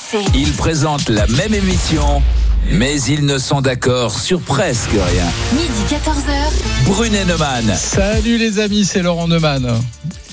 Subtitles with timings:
[0.00, 0.22] RMC.
[0.34, 2.22] Ils présentent la même émission,
[2.70, 5.26] mais ils ne sont d'accord sur presque rien.
[5.52, 6.86] Midi 14h.
[6.86, 7.74] Brunet Neumann.
[7.76, 9.80] Salut les amis, c'est Laurent Neumann.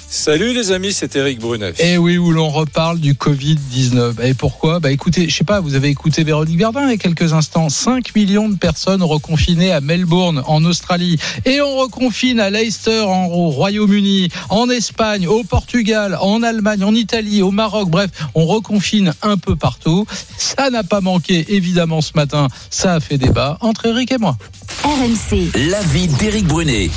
[0.09, 1.73] Salut les amis, c'est Eric Brunet.
[1.79, 4.23] Et oui, où l'on reparle du Covid-19.
[4.23, 4.79] Et pourquoi?
[4.79, 7.67] Bah écoutez, je sais pas, vous avez écouté Véronique Verdun il y a quelques instants.
[7.67, 11.19] 5 millions de personnes reconfinées à Melbourne, en Australie.
[11.43, 16.95] Et on reconfine à Leicester, en, au Royaume-Uni, en Espagne, au Portugal, en Allemagne, en
[16.95, 17.89] Italie, au Maroc.
[17.89, 20.05] Bref, on reconfine un peu partout.
[20.37, 22.47] Ça n'a pas manqué, évidemment, ce matin.
[22.69, 24.37] Ça a fait débat entre Eric et moi.
[24.85, 25.51] RMC.
[25.69, 26.91] L'avis d'Éric Brunet.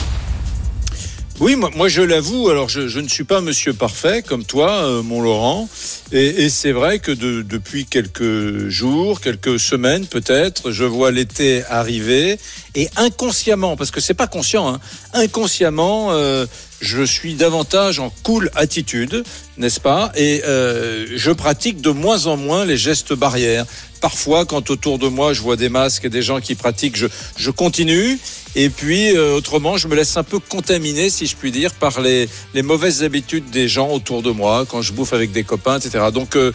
[1.40, 5.22] Oui, moi, je l'avoue, alors je, ne suis pas monsieur parfait comme toi, euh, mon
[5.22, 5.70] Laurent,
[6.12, 12.38] et, c'est vrai que de- depuis quelques jours, quelques semaines peut-être, je vois l'été arriver,
[12.74, 14.80] et inconsciemment, parce que c'est pas conscient, hein,
[15.14, 16.44] inconsciemment, euh,
[16.82, 19.24] je suis davantage en cool attitude,
[19.56, 20.12] n'est-ce pas?
[20.16, 23.64] Et euh, je pratique de moins en moins les gestes barrières.
[24.00, 27.06] Parfois, quand autour de moi, je vois des masques et des gens qui pratiquent, je,
[27.36, 28.18] je continue.
[28.56, 32.00] Et puis, euh, autrement, je me laisse un peu contaminer, si je puis dire, par
[32.00, 35.78] les, les mauvaises habitudes des gens autour de moi, quand je bouffe avec des copains,
[35.78, 36.06] etc.
[36.12, 36.50] Donc, euh,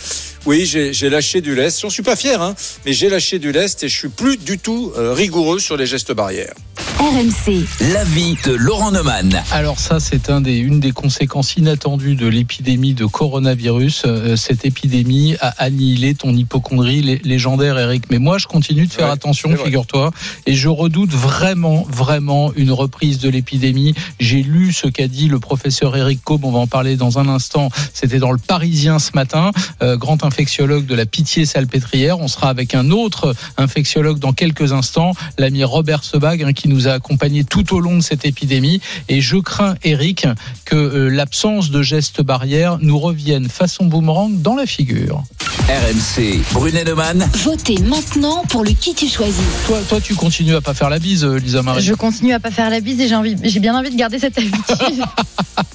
[0.45, 1.81] oui, j'ai lâché du lest.
[1.81, 4.57] J'en suis pas fier, hein, mais j'ai lâché du lest et je suis plus du
[4.59, 6.53] tout euh, rigoureux sur les gestes barrières.
[6.99, 7.65] RMC.
[7.93, 9.43] L'avis de Laurent Neumann.
[9.51, 14.03] Alors ça, c'est un des, une des conséquences inattendues de l'épidémie de coronavirus.
[14.05, 18.05] Euh, cette épidémie a annihilé ton hypochondrie lé- légendaire, Eric.
[18.09, 20.11] Mais moi, je continue de faire Ouais, attention, figure-toi,
[20.45, 23.93] et je redoute vraiment, vraiment une reprise de l'épidémie.
[24.21, 26.45] J'ai lu ce qu'a dit le professeur Eric Cobb.
[26.45, 27.69] On va en parler dans un instant.
[27.93, 29.51] C'était dans le Parisien ce matin,
[29.83, 32.19] euh, grand infectiologue de la Pitié-Salpêtrière.
[32.19, 36.87] On sera avec un autre infectiologue dans quelques instants, l'ami Robert Sebag, hein, qui nous
[36.87, 38.79] a accompagnés tout au long de cette épidémie.
[39.09, 40.25] Et je crains, Eric,
[40.63, 45.23] que euh, l'absence de gestes barrières nous revienne façon boomerang dans la figure.
[45.67, 46.41] RMC.
[46.53, 46.85] Brunet
[47.33, 49.43] Votez maintenant pour le qui tu choisis.
[49.67, 51.81] Toi, toi, tu continues à pas faire la bise, euh, Lisa Marie.
[51.81, 54.19] Je continue à pas faire la bise et j'ai envie, j'ai bien envie de garder
[54.19, 54.55] cette habitude.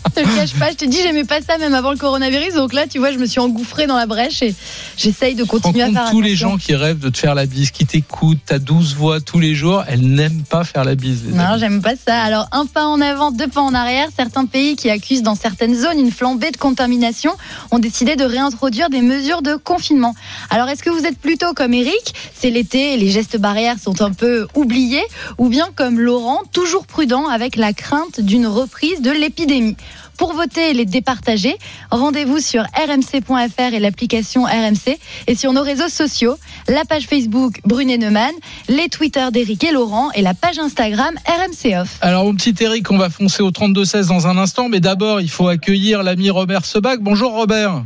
[0.06, 2.54] je te le cache pas, je te dis, j'aimais pas ça même avant le coronavirus.
[2.54, 4.54] Donc là, tu vois, je me suis engouffrée dans la brèche et
[4.96, 7.70] j'essaye de continuer à faire tous les gens qui rêvent de te faire la bise,
[7.70, 11.24] qui t'écoutent, t'as 12 voix tous les jours, elles n'aiment pas faire la bise.
[11.32, 11.60] Non, amis.
[11.60, 12.20] j'aime pas ça.
[12.22, 14.08] Alors, un pas en avant, deux pas en arrière.
[14.16, 17.32] Certains pays qui accusent dans certaines zones une flambée de contamination
[17.70, 20.14] ont décidé de réintroduire des mesures de confinement.
[20.50, 24.12] Alors, est-ce que vous êtes plutôt comme Eric C'est l'été les gestes barrières sont un
[24.12, 25.04] peu oubliés
[25.38, 29.76] Ou bien comme Laurent, toujours prudent avec la crainte d'une reprise de l'épidémie
[30.18, 31.56] pour voter et les départager,
[31.90, 36.36] rendez-vous sur rmc.fr et l'application RMC et sur nos réseaux sociaux,
[36.68, 38.34] la page Facebook Brunet Neumann,
[38.68, 41.96] les Twitter d'Éric et Laurent et la page Instagram RMC Off.
[42.02, 45.30] Alors, mon petit Eric, on va foncer au 32-16 dans un instant, mais d'abord, il
[45.30, 47.00] faut accueillir l'ami Robert Sebag.
[47.00, 47.82] Bonjour Robert.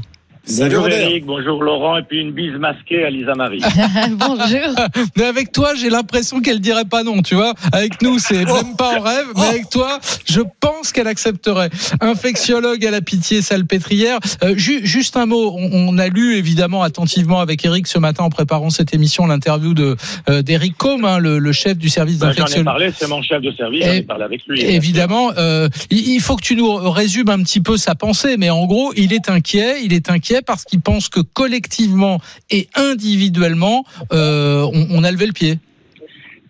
[0.46, 1.00] Salut bonjour Robert.
[1.08, 3.60] Eric, bonjour Laurent, et puis une bise masquée à Lisa Marie.
[4.10, 4.74] Bonjour.
[5.16, 7.54] Mais avec toi, j'ai l'impression qu'elle dirait pas non, tu vois.
[7.72, 11.70] Avec nous, c'est même pas en rêve, mais avec toi, je pense qu'elle accepterait.
[12.00, 14.18] Infectiologue à la pitié salpêtrière.
[14.42, 18.24] Euh, ju- juste un mot, on, on a lu évidemment attentivement avec Eric ce matin
[18.24, 19.96] en préparant cette émission l'interview de
[20.28, 23.22] euh, d'Eric Combe, hein, le, le chef du service Ben, J'en ai parlé, c'est mon
[23.22, 24.60] chef de service, j'en Et- ai parlé avec lui.
[24.62, 28.50] Évidemment, euh, il il faut que tu nous résumes un petit peu sa pensée, mais
[28.50, 29.76] en gros, il est inquiet.
[29.82, 35.32] Il est inquiet parce qu'il pense que collectivement et individuellement, euh, on, a levé le
[35.32, 35.58] pied.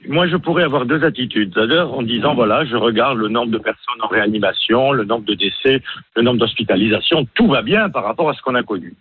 [0.06, 1.52] Moi, je pourrais avoir deux attitudes.
[1.54, 5.34] C'est-à-dire en disant, voilà, je regarde le nombre de personnes en réanimation, le nombre de
[5.34, 5.82] décès,
[6.16, 8.94] le nombre d'hospitalisations, tout va bien par rapport à ce qu'on a connu.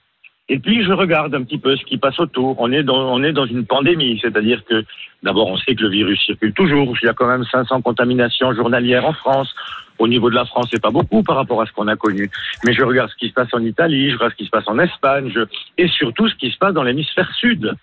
[0.49, 2.57] Et puis, je regarde un petit peu ce qui passe autour.
[2.59, 4.83] On est dans, on est dans une pandémie, c'est-à-dire que,
[5.23, 6.93] d'abord, on sait que le virus circule toujours.
[7.01, 9.53] Il y a quand même 500 contaminations journalières en France.
[9.99, 12.29] Au niveau de la France, c'est pas beaucoup par rapport à ce qu'on a connu.
[12.65, 14.67] Mais je regarde ce qui se passe en Italie, je regarde ce qui se passe
[14.67, 15.41] en Espagne, je...
[15.77, 17.73] et surtout ce qui se passe dans l'hémisphère sud.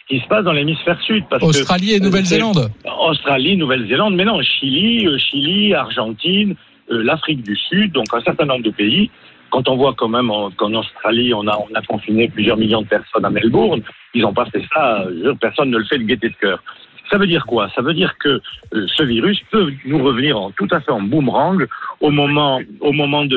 [0.00, 1.24] Ce qui se passe dans l'hémisphère sud.
[1.28, 2.70] Parce que Australie et Nouvelle-Zélande.
[3.08, 6.54] Australie, Nouvelle-Zélande, mais non, Chili, euh, Chili, Argentine,
[6.90, 9.10] euh, l'Afrique du Sud, donc un certain nombre de pays.
[9.50, 12.82] Quand on voit quand même en- qu'en Australie, on a, on a confiné plusieurs millions
[12.82, 13.82] de personnes à Melbourne,
[14.14, 16.62] ils n'ont pas fait ça, euh, personne ne le fait de gaieté de cœur.
[17.10, 17.70] Ça veut dire quoi?
[17.74, 18.40] Ça veut dire que
[18.74, 21.66] euh, ce virus peut nous revenir en, tout à fait en boomerang
[22.00, 23.36] au moment, au moment de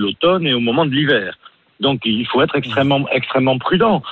[0.00, 1.36] l'automne et au moment de l'hiver.
[1.80, 4.02] Donc il faut être extrêmement, extrêmement prudent.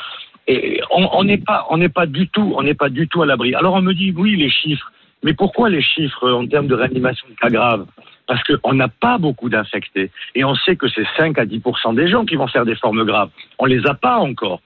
[0.47, 3.55] Et on n'est pas, du tout, à l'abri.
[3.55, 4.91] Alors on me dit oui les chiffres,
[5.23, 7.87] mais pourquoi les chiffres en termes de réanimation de cas graves?
[8.27, 12.09] Parce qu'on n'a pas beaucoup d'infectés et on sait que c'est 5 à 10% des
[12.09, 13.31] gens qui vont faire des formes graves.
[13.59, 14.61] On les a pas encore.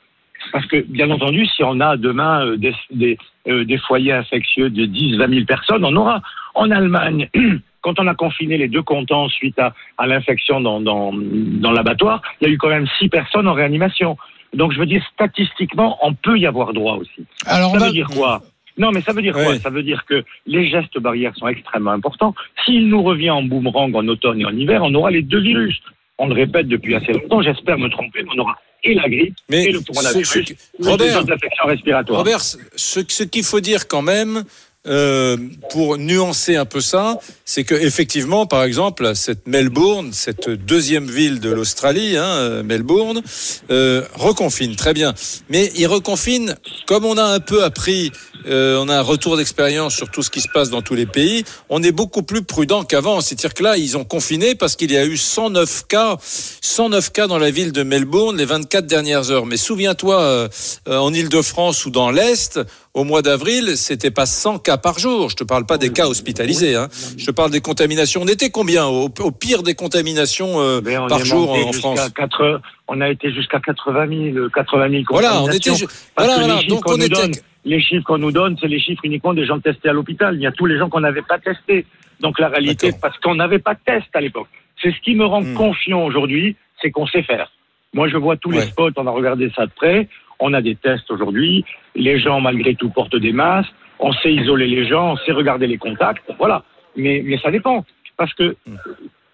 [0.53, 3.19] Parce que, bien entendu, si on a demain euh, des, des,
[3.49, 6.23] euh, des foyers infectieux de 10, 20 000 personnes, on aura.
[6.55, 7.29] En Allemagne,
[7.83, 12.23] quand on a confiné les deux cantons suite à, à l'infection dans, dans, dans l'abattoir,
[12.41, 14.17] il y a eu quand même 6 personnes en réanimation.
[14.55, 17.27] Donc je veux dire, statistiquement, on peut y avoir droit aussi.
[17.47, 18.41] Alors, Ça va- veut dire quoi?
[18.79, 19.43] Non, mais ça veut dire quoi?
[19.49, 19.59] Ouais.
[19.59, 22.35] Ça veut dire que les gestes barrières sont extrêmement importants.
[22.65, 25.81] S'il nous revient en boomerang en automne et en hiver, on aura les deux virus.
[26.19, 29.35] On le répète depuis assez longtemps, j'espère me tromper, mais on aura et la grippe
[29.49, 30.57] Mais et le ce- coronavirus, ce- les
[30.91, 32.19] Robert, autres infections respiratoires.
[32.19, 34.45] Robert, ce, ce qu'il faut dire quand même,
[34.87, 35.37] euh,
[35.71, 41.41] pour nuancer un peu ça, c'est que effectivement, par exemple, cette Melbourne, cette deuxième ville
[41.41, 43.23] de l'Australie, hein, Melbourne,
[43.71, 45.15] euh, reconfine très bien.
[45.49, 46.55] Mais il reconfine,
[46.87, 48.13] comme on a un peu appris,
[48.47, 51.07] euh, on a un retour d'expérience sur tout ce qui se passe dans tous les
[51.07, 51.45] pays.
[51.69, 53.21] On est beaucoup plus prudent qu'avant.
[53.21, 57.27] C'est-à-dire que là, ils ont confiné parce qu'il y a eu 109 cas, 109 cas
[57.27, 59.47] dans la ville de Melbourne les 24 dernières heures.
[59.47, 60.49] Mais souviens-toi, euh,
[60.89, 62.61] euh, en Île-de-France ou dans l'Est,
[62.95, 65.29] au mois d'avril, c'était pas 100 cas par jour.
[65.31, 66.75] Je te parle pas des cas hospitalisés.
[66.75, 66.89] Hein.
[67.17, 68.23] Je te parle des contaminations.
[68.23, 72.11] On était combien au, au pire des contaminations euh, par jour en, France?
[72.15, 75.71] 4, on a été jusqu'à 80 000, 80 000 Voilà, on était.
[75.71, 75.89] contaminations.
[76.17, 76.61] Voilà, que les voilà.
[76.61, 77.15] chiffres Donc qu'on on nous était.
[77.15, 77.33] donne,
[77.65, 80.35] les chiffres qu'on nous donne, c'est les chiffres uniquement des gens testés à l'hôpital.
[80.37, 81.87] Il y a tous les gens qu'on n'avait pas testés.
[82.21, 84.49] Donc la réalité, parce qu'on n'avait pas de test à l'époque.
[84.83, 85.55] C'est ce qui me rend Hmm.
[85.55, 87.51] confiant aujourd'hui, c'est qu'on sait faire.
[87.95, 90.09] Moi, je vois tous les spots, on a regardé ça de près.
[90.41, 91.65] On a des tests aujourd'hui.
[91.95, 93.73] Les gens, malgré tout, portent des masques.
[93.99, 96.23] On sait isoler les gens, on sait regarder les contacts.
[96.39, 96.63] Voilà.
[96.97, 97.85] Mais, mais ça dépend.
[98.17, 98.57] Parce que,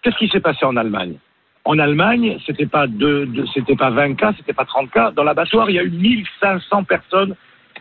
[0.01, 1.15] qu'est-ce qui s'est passé en Allemagne?
[1.65, 5.11] En Allemagne, c'était pas deux, deux- c'était pas 20 cas, c'était pas 30 cas.
[5.11, 7.35] Dans l'abattoir, il y a eu 1500 personnes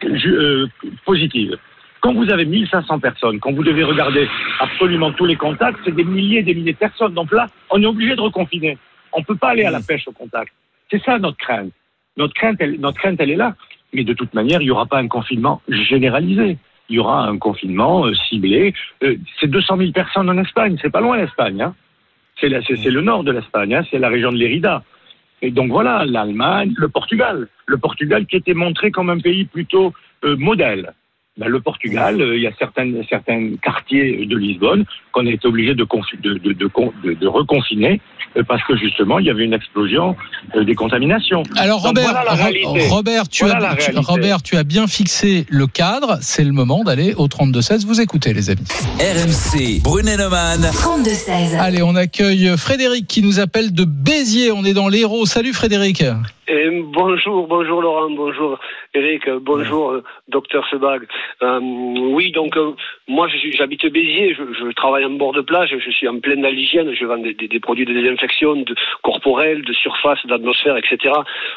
[0.04, 0.66] euh,
[1.04, 1.56] positives.
[2.00, 4.28] Quand vous avez 1500 personnes, quand vous devez regarder
[4.60, 7.14] absolument tous les contacts, c'est des milliers et des milliers de personnes.
[7.14, 8.76] Donc là, on est obligé de reconfiner.
[9.12, 10.52] On peut pas aller à la pêche au contact.
[10.90, 11.72] C'est ça notre crainte.
[12.16, 13.54] Notre crainte, elle, notre crainte, elle est là.
[13.92, 16.58] Mais de toute manière, il n'y aura pas un confinement généralisé.
[16.88, 18.74] Il y aura un confinement euh, ciblé.
[19.02, 20.76] Euh, c'est 200 000 personnes en Espagne.
[20.82, 21.62] C'est pas loin l'Espagne.
[21.62, 21.74] Hein.
[22.40, 23.74] C'est, le nord de l'Espagne.
[23.74, 23.84] Hein.
[23.90, 24.82] C'est la région de Lérida.
[25.40, 27.48] Et donc voilà, l'Allemagne, le Portugal.
[27.66, 29.92] Le Portugal qui était montré comme un pays plutôt
[30.24, 30.92] euh, modèle.
[31.36, 35.48] Ben, le Portugal, euh, il y a certains, certains quartiers de Lisbonne qu'on a été
[35.48, 35.82] obligé de,
[36.22, 38.00] de, de, de, con- de- de reconfiner
[38.36, 40.14] euh, parce que justement, il y avait une explosion
[40.54, 41.42] euh, des contaminations.
[41.56, 42.36] Alors Donc, Robert, voilà.
[42.88, 44.06] Robert, tu Voilà as, la tu- réalité.
[44.12, 46.18] Robert, tu as bien fixé le cadre.
[46.20, 47.84] C'est le moment d'aller au 32-16.
[47.84, 48.62] Vous écoutez, les amis.
[49.00, 50.60] RMC, Brunet-Neumann.
[50.70, 51.58] 32-16.
[51.58, 54.52] Allez, on accueille Frédéric qui nous appelle de Béziers.
[54.52, 55.26] On est dans l'Hérault.
[55.26, 56.04] Salut Frédéric.
[56.46, 58.58] Et bonjour, bonjour Laurent, bonjour
[58.92, 59.94] Eric, bonjour
[60.28, 61.00] docteur Sebag.
[61.42, 62.72] Euh, oui, donc euh,
[63.08, 66.48] moi j'habite Béziers, je, je travaille en bord de plage, je suis en pleine dans
[66.50, 71.14] l'hygiène, je vends des, des- des produits de désinfection de, corporelle, de surface, d'atmosphère, etc.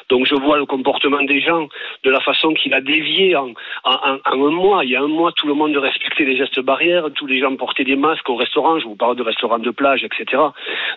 [0.09, 1.67] Donc je vois le comportement des gens
[2.03, 3.49] de la façon qu'il a dévié en,
[3.83, 4.83] en, en- en un mois.
[4.85, 7.55] Il y a un mois, tout le monde respectait les gestes barrières, tous les gens
[7.55, 10.41] portaient des masques au restaurant, je vous parle de restaurants de plage, etc.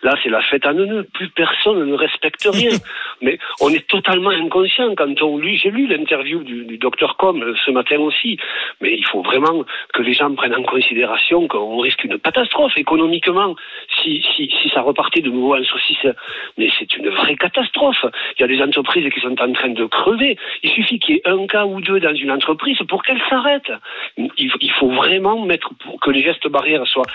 [0.03, 2.71] Là, c'est la fête à neuneux, plus personne ne respecte rien.
[3.23, 5.57] Mais on est totalement inconscient quand on lit.
[5.59, 8.39] J'ai lu l'interview du, du docteur Com euh, ce matin aussi.
[8.81, 13.57] Mais il faut vraiment que les gens prennent en considération qu'on risque une catastrophe économiquement
[14.03, 16.07] si, si, si ça repartait de nouveau en saucisse.
[16.59, 18.05] Mais c'est une vraie catastrophe.
[18.39, 20.37] Il y a des entreprises qui sont en train de crever.
[20.63, 23.71] Il suffit qu'il y ait un cas ou deux dans une entreprise pour qu'elle s'arrête.
[24.17, 25.71] Il, faut vraiment mettre
[26.01, 27.07] que les gestes barrières soient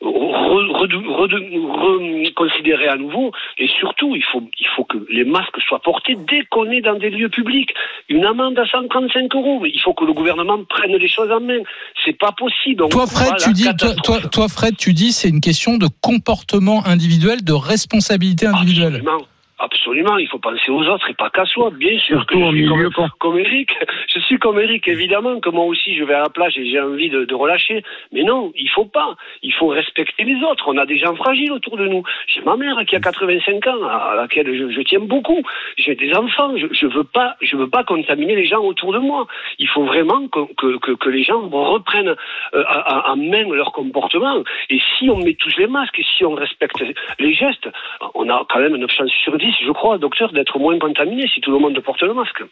[0.00, 3.32] reconsidérés à nouveau.
[3.58, 6.94] Et surtout, il faut, il faut que les masques soient portés dès qu'on est dans
[6.94, 7.74] des lieux publics.
[8.08, 9.62] Une amende à 135 euros.
[9.64, 11.58] Il faut que le gouvernement prenne les choses en main.
[12.04, 12.82] C'est pas possible.
[12.84, 14.20] On Toi, Fred, tu dis, toi, catastrophe.
[14.20, 18.96] toi, toi, Fred, tu dis, c'est une question de comportement individuel, de responsabilité individuelle.
[18.96, 19.26] Absolument.
[19.64, 21.70] Absolument, il faut penser aux autres et pas qu'à soi.
[21.70, 23.70] Bien sûr que je suis milieu comme, comme Eric.
[24.14, 26.80] Je suis comme Eric, évidemment, que moi aussi je vais à la plage et j'ai
[26.80, 27.82] envie de, de relâcher.
[28.12, 29.16] Mais non, il faut pas.
[29.42, 30.64] Il faut respecter les autres.
[30.68, 32.02] On a des gens fragiles autour de nous.
[32.28, 35.42] J'ai ma mère qui a 85 ans, à laquelle je, je tiens beaucoup.
[35.78, 36.56] J'ai des enfants.
[36.56, 39.26] Je, je veux pas, je veux pas contaminer les gens autour de moi.
[39.58, 42.14] Il faut vraiment que, que, que, que les gens reprennent
[42.54, 42.64] euh,
[43.06, 44.42] en main leur comportement.
[44.68, 46.82] Et si on met tous les masques et si on respecte
[47.18, 47.68] les gestes,
[48.14, 51.40] on a quand même une chance sur 10, je crois, docteur, d'être moins contaminé si
[51.40, 52.42] tout le monde porte le masque.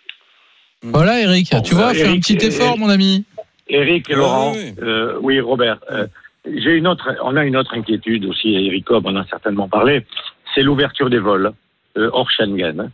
[0.83, 3.25] Voilà, Eric, tu vois, bah, fais un petit euh, effort, mon ami.
[3.69, 4.75] Eric et Laurent, oui.
[4.83, 6.07] euh, oui, Robert, euh,
[6.45, 10.05] j'ai une autre, on a une autre inquiétude aussi, Eric Cobb en a certainement parlé,
[10.55, 11.53] c'est l'ouverture des vols
[11.97, 12.91] euh, hors Schengen,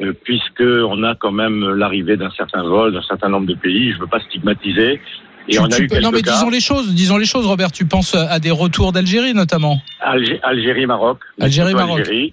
[0.00, 3.92] euh, puisque on a quand même l'arrivée d'un certain vol d'un certain nombre de pays.
[3.92, 5.00] Je veux pas stigmatiser.
[5.48, 6.32] Et Tu- on a tu eu peux- non, mais cas.
[6.32, 7.72] disons les choses, disons les choses, Robert.
[7.72, 9.78] Tu penses à des retours d'Algérie, notamment?
[10.04, 11.20] Algé- Algérie, Maroc.
[11.40, 12.00] Algérie, Maroc.
[12.00, 12.30] Algérie.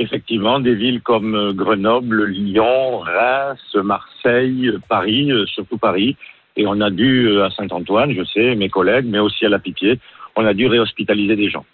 [0.00, 6.16] Effectivement, des villes comme euh, Grenoble, Lyon, Reims, Marseille, euh, Paris, euh, surtout Paris.
[6.56, 9.98] Et on a dû, à Saint-Antoine, je sais, mes collègues, mais aussi à la Pitié,
[10.36, 11.64] on a dû réhospitaliser des gens.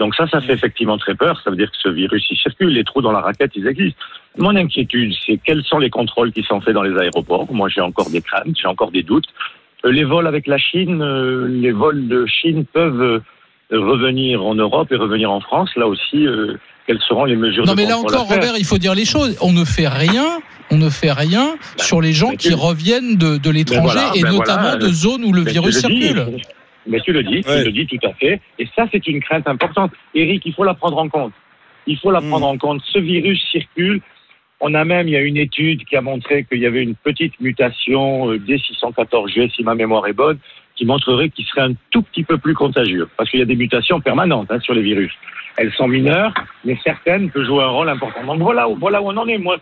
[0.00, 1.40] Donc ça, ça fait effectivement très peur.
[1.44, 2.70] Ça veut dire que ce virus, il circule.
[2.70, 4.00] Les trous dans la raquette, ils existent.
[4.36, 7.52] Mon inquiétude, c'est quels sont les contrôles qui sont faits dans les aéroports.
[7.52, 9.28] Moi, j'ai encore des craintes, j'ai encore des doutes.
[9.84, 11.04] Les vols avec la Chine,
[11.62, 13.22] les vols de Chine peuvent
[13.70, 15.70] revenir en Europe et revenir en France.
[15.76, 16.26] Là aussi,
[16.86, 19.36] quelles seront les mesures Non de mais là encore, Robert, il faut dire les choses.
[19.40, 20.38] On ne fait rien.
[20.72, 24.22] On ne fait rien Bah, sur les gens qui reviennent de, de l'étranger voilà, et
[24.22, 26.00] ben notamment voilà, de zones où le virus dis.
[26.02, 26.26] circule.
[26.86, 27.58] Mais tu le dis, Ouais.
[27.58, 28.40] tu le dis tout à fait.
[28.58, 29.90] Et ça, c'est une crainte importante.
[30.14, 31.32] Eric, il faut la prendre en compte.
[31.86, 32.28] Il faut la Mm.
[32.28, 32.82] prendre en compte.
[32.92, 34.00] Ce virus circule.
[34.60, 36.94] On a même, il y a une étude qui a montré qu'il y avait une
[36.94, 40.38] petite mutation euh, D614G, si ma mémoire est bonne,
[40.76, 43.08] qui montrerait qu'il serait un tout petit peu plus contagieux.
[43.16, 45.12] Parce qu'il y a des mutations permanentes hein, sur les virus.
[45.60, 46.32] Elles sont mineures,
[46.64, 48.24] mais certaines peuvent jouer un rôle important.
[48.24, 49.36] Donc voilà, où- on en est.
[49.36, 49.58] Moi,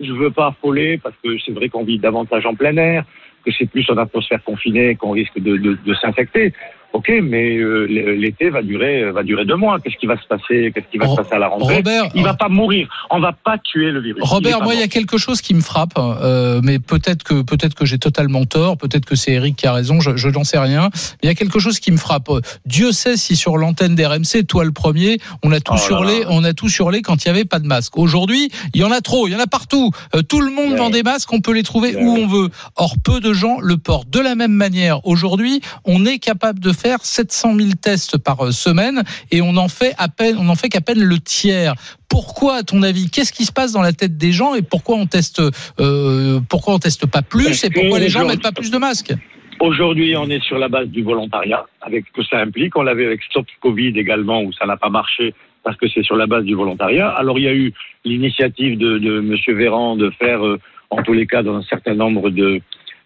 [0.00, 3.04] je veux pas affoler parce que c'est vrai qu'on vit davantage en plein air,
[3.44, 6.54] que c'est plus en atmosphère confinée qu'on risque de s'infecter.
[6.92, 9.78] Ok, mais euh, l'été va durer va durer deux mois.
[9.80, 10.72] Qu'est-ce qui va se passer?
[10.74, 11.76] Qu'est-ce qui va se passer à la rentrée?
[11.76, 12.88] Robert, Il va pas mourir.
[13.10, 14.22] On va pas tuer le virus.
[14.22, 17.74] Robert, moi, il y a quelque chose qui me frappe, euh, mais peut-être que peut-être
[17.74, 20.58] que j'ai totalement tort, peut-être que c'est Eric qui a raison, je, je n'en sais
[20.58, 20.90] rien.
[20.92, 22.28] Mais il y a quelque chose qui me frappe.
[22.66, 26.26] Dieu sait si sur l'antenne d'RMC, toi le premier, on a tout Oh surlé, là.
[26.30, 27.96] on a tout surlé quand il y avait pas de masque.
[27.96, 29.90] Aujourd'hui, il y en a trop, il y en a partout.
[30.14, 30.76] Euh, tout le monde Ouais.
[30.78, 32.50] vend des masques, on peut les trouver Ouais, où on veut.
[32.76, 34.10] Or, peu de gens le portent.
[34.10, 38.50] De la même manière, aujourd'hui, on est capable de faire 700 000 tests par euh,
[38.50, 41.74] semaine et on en fait à peine, on en fait qu'à peine le tiers.
[42.08, 44.96] Pourquoi, à ton avis, qu'est-ce qui se passe dans la tête des gens et pourquoi
[44.96, 45.40] on teste,
[45.80, 49.14] euh, pourquoi on teste pas plus et pourquoi les gens mettent pas plus de masques?
[49.60, 52.76] Aujourd'hui, on est sur la base du volontariat, avec ce que ça implique.
[52.76, 56.16] On l'avait avec Stop Covid également, où ça n'a pas marché parce que c'est sur
[56.16, 57.08] la base du volontariat.
[57.08, 57.72] Alors, il y a eu
[58.04, 60.58] l'initiative de, de Monsieur Véran de faire, euh,
[60.90, 62.60] en tous les cas, dans un certain nombre de,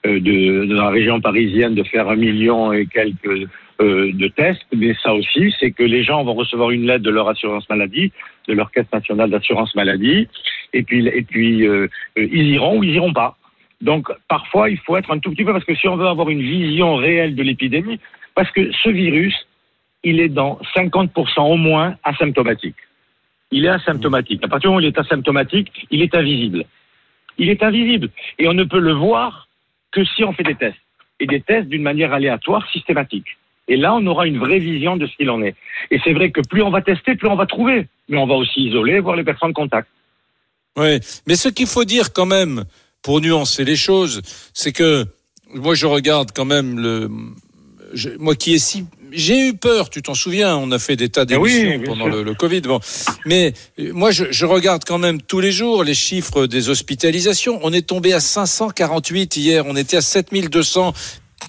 [0.06, 3.48] euh, de, de la région parisienne, de faire un million et quelques
[3.80, 4.64] euh, de tests.
[4.74, 8.10] Mais ça aussi, c'est que les gens vont recevoir une lettre de leur assurance maladie,
[8.48, 10.28] de leur caisse nationale d'assurance maladie,
[10.72, 11.86] et puis, et puis euh,
[12.18, 13.36] euh, ils iront ou ils iront pas.
[13.82, 16.30] Donc, parfois, il faut être un tout petit peu, parce que si on veut avoir
[16.30, 18.00] une vision réelle de l'épidémie,
[18.34, 19.34] parce que ce virus,
[20.02, 22.76] il est dans 50% au moins asymptomatique.
[23.50, 24.42] Il est asymptomatique.
[24.44, 26.64] À partir du moment où il est asymptomatique, il est invisible.
[27.38, 28.08] Il est invisible.
[28.38, 29.48] Et on ne peut le voir
[29.92, 30.78] que si on fait des tests.
[31.20, 33.36] Et des tests d'une manière aléatoire, systématique.
[33.68, 35.56] Et là, on aura une vraie vision de ce qu'il en est.
[35.90, 37.88] Et c'est vrai que plus on va tester, plus on va trouver.
[38.08, 39.88] Mais on va aussi isoler, voir les personnes contact.
[40.78, 42.64] Oui, mais ce qu'il faut dire quand même,
[43.02, 44.20] pour nuancer les choses,
[44.52, 45.04] c'est que
[45.54, 47.08] moi je regarde quand même le,
[47.94, 51.08] je- moi qui est si, j'ai eu peur, tu t'en souviens, on a fait des
[51.08, 52.80] tas oui, d'émissions pendant le, le Covid, bon,
[53.24, 57.58] mais euh, moi je, je regarde quand même tous les jours les chiffres des hospitalisations.
[57.62, 60.92] On est tombé à 548 hier, on était à 7200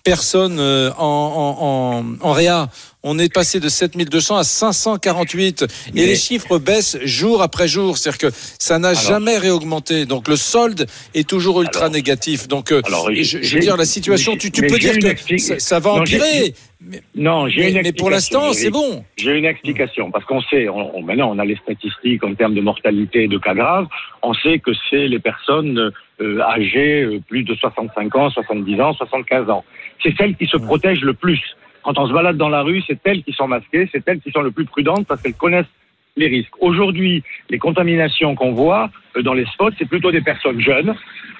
[0.03, 2.69] personnes euh, en, en, en, en réa.
[3.03, 7.97] On est passé de 7200 à 548 et Mais- les chiffres baissent jour après jour.
[7.97, 10.05] C'est-à-dire que ça n'a Alors- jamais réaugmenté.
[10.05, 12.47] Donc le solde est toujours ultra Alors- négatif.
[12.47, 15.37] Donc euh, Alors, et je, je veux dire la situation, tu, peux dire que expli-
[15.37, 16.53] ça, ça va empirer.
[16.81, 19.03] Mais, Non, j'ai mais- une mais pour l'instant, c'est bon.
[19.17, 22.55] J'ai une explication parce qu'on sait, on, on- maintenant on a les statistiques en termes
[22.55, 23.87] de mortalité et de cas graves.
[24.23, 28.93] On sait que c'est les personnes euh, âgées euh, plus de 65 ans, 70 ans,
[28.93, 29.63] 75 ans.
[30.03, 31.39] C'est celles qui se protègent le plus.
[31.87, 34.29] Quand on se balade dans la rue, c'est elles qui sont masquées, c'est elles qui
[34.31, 35.71] sont le plus prudentes parce qu'elles connaissent
[36.17, 36.51] les risques.
[36.59, 40.93] Aujourd'hui, les contaminations qu'on voit euh, dans les spots, c'est plutôt des personnes jeunes,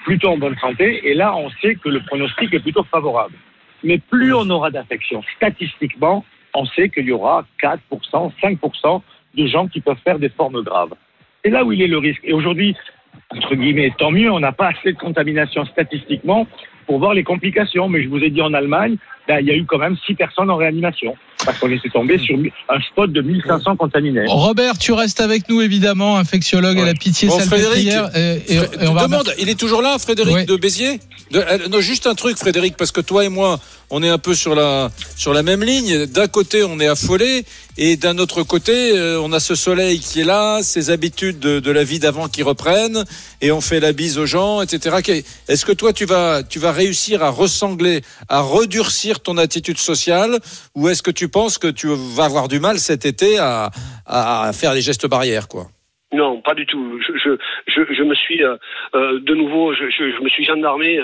[0.04, 3.34] plutôt en bonne santé, et là on sait que le pronostic est plutôt favorable.
[3.84, 6.24] Mais plus on aura d'infections, statistiquement,
[6.54, 9.02] on sait qu'il y aura 4%, 5%
[9.34, 10.94] de gens qui peuvent faire des formes graves.
[11.44, 12.22] C'est là où il est le risque.
[12.24, 12.74] Et aujourd'hui,
[13.36, 16.46] entre guillemets, tant mieux, on n'a pas assez de contamination statistiquement
[16.86, 17.90] pour voir les complications.
[17.90, 18.96] Mais je vous ai dit en Allemagne,
[19.28, 21.14] ben, il y a eu quand même 6 personnes en réanimation.
[21.44, 22.36] Parce qu'on était tombé sur
[22.68, 24.24] un spot de 1500 contaminés.
[24.26, 28.10] Robert, tu restes avec nous évidemment, infectiologue à la pitié Bon, Frédéric, salpêtrière.
[28.16, 30.44] Et, et- Fré- et on va demande, il est toujours là, Frédéric Ouais.
[30.46, 30.98] de Béziers
[31.30, 34.18] De- euh, Non, juste un truc, Frédéric, parce que toi et moi, on est un
[34.18, 36.06] peu sur la sur la même ligne.
[36.06, 37.44] D'un côté, on est affolé,
[37.76, 41.60] et d'un autre côté, euh, on a ce soleil qui est là, ces habitudes de,
[41.60, 43.04] de la vie d'avant qui reprennent,
[43.42, 44.96] et on fait la bise aux gens, etc.
[45.48, 50.38] Est-ce que toi, tu vas tu vas réussir à ressangler, à redurcir ton attitude sociale,
[50.74, 53.70] ou est-ce que tu penses que tu vas avoir du mal cet été à
[54.08, 55.68] à faire les gestes barrières, quoi?
[56.10, 56.98] Non, pas du tout.
[57.06, 57.30] Je, je,
[57.66, 58.56] je, je me suis euh,
[58.94, 60.98] euh, de nouveau, je, je, je me suis gendarmé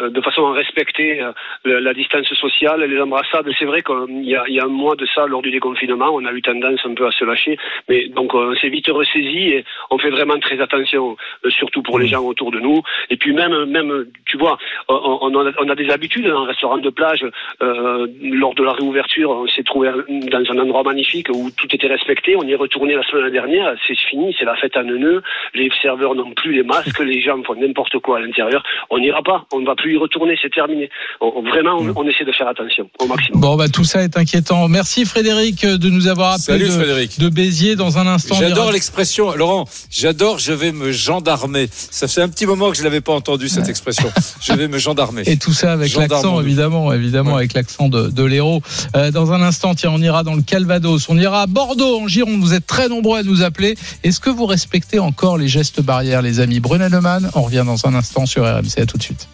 [0.00, 1.30] euh, de façon à respecter euh,
[1.64, 3.48] la, la distance sociale, les embrassades.
[3.56, 6.32] C'est vrai qu'il y y a un mois de ça, lors du déconfinement, on a
[6.32, 7.56] eu tendance un peu à se lâcher,
[7.88, 12.00] mais donc on s'est vite ressaisi et on fait vraiment très attention, euh, surtout pour
[12.00, 12.82] les gens autour de nous.
[13.10, 16.46] Et puis même, même, tu vois, on, on a, on a des habitudes dans un
[16.46, 17.24] restaurant de plage.
[17.62, 21.86] euh, lors de la réouverture, on s'est trouvé dans un endroit magnifique où tout était
[21.86, 22.34] respecté.
[22.34, 23.76] On y est retourné la semaine dernière.
[23.86, 25.22] C'est fini, c'est la fête à Neuneu.
[25.54, 28.62] Les serveurs n'ont plus les masques, les gens font n'importe quoi à l'intérieur.
[28.90, 30.88] On n'ira pas, on ne va plus y retourner, c'est terminé.
[31.20, 33.40] On- on- vraiment, on, on essaie de faire attention au maximum.
[33.40, 34.68] Bon, bah, tout ça est inquiétant.
[34.68, 37.18] Merci Frédéric euh, de nous avoir appelé Salut de, Frédéric.
[37.20, 38.34] de Béziers dans un instant.
[38.36, 39.64] J'adore l'expression, Laurent.
[39.90, 40.38] J'adore.
[40.38, 41.66] Je vais me gendarmer.
[41.70, 44.08] Ça fait un petit moment que je l'avais pas entendu cette expression.
[44.40, 45.22] Je vais me gendarmer.
[45.26, 47.38] Et tout ça avec l'accent, évidemment, évidemment, Ouais.
[47.38, 48.60] avec l'accent de, de l'héros.
[48.96, 52.08] Euh, dans un instant, tiens, on ira dans le Calvados, on ira à Bordeaux, en
[52.08, 52.40] Gironde.
[52.40, 53.74] Vous êtes très nombreux à nous appeler.
[54.04, 56.60] Est-ce que vous respectez encore les gestes barrières, les amis?
[56.60, 58.78] Brunet Neumann, on revient dans un instant sur RMC.
[58.80, 59.28] À tout de suite.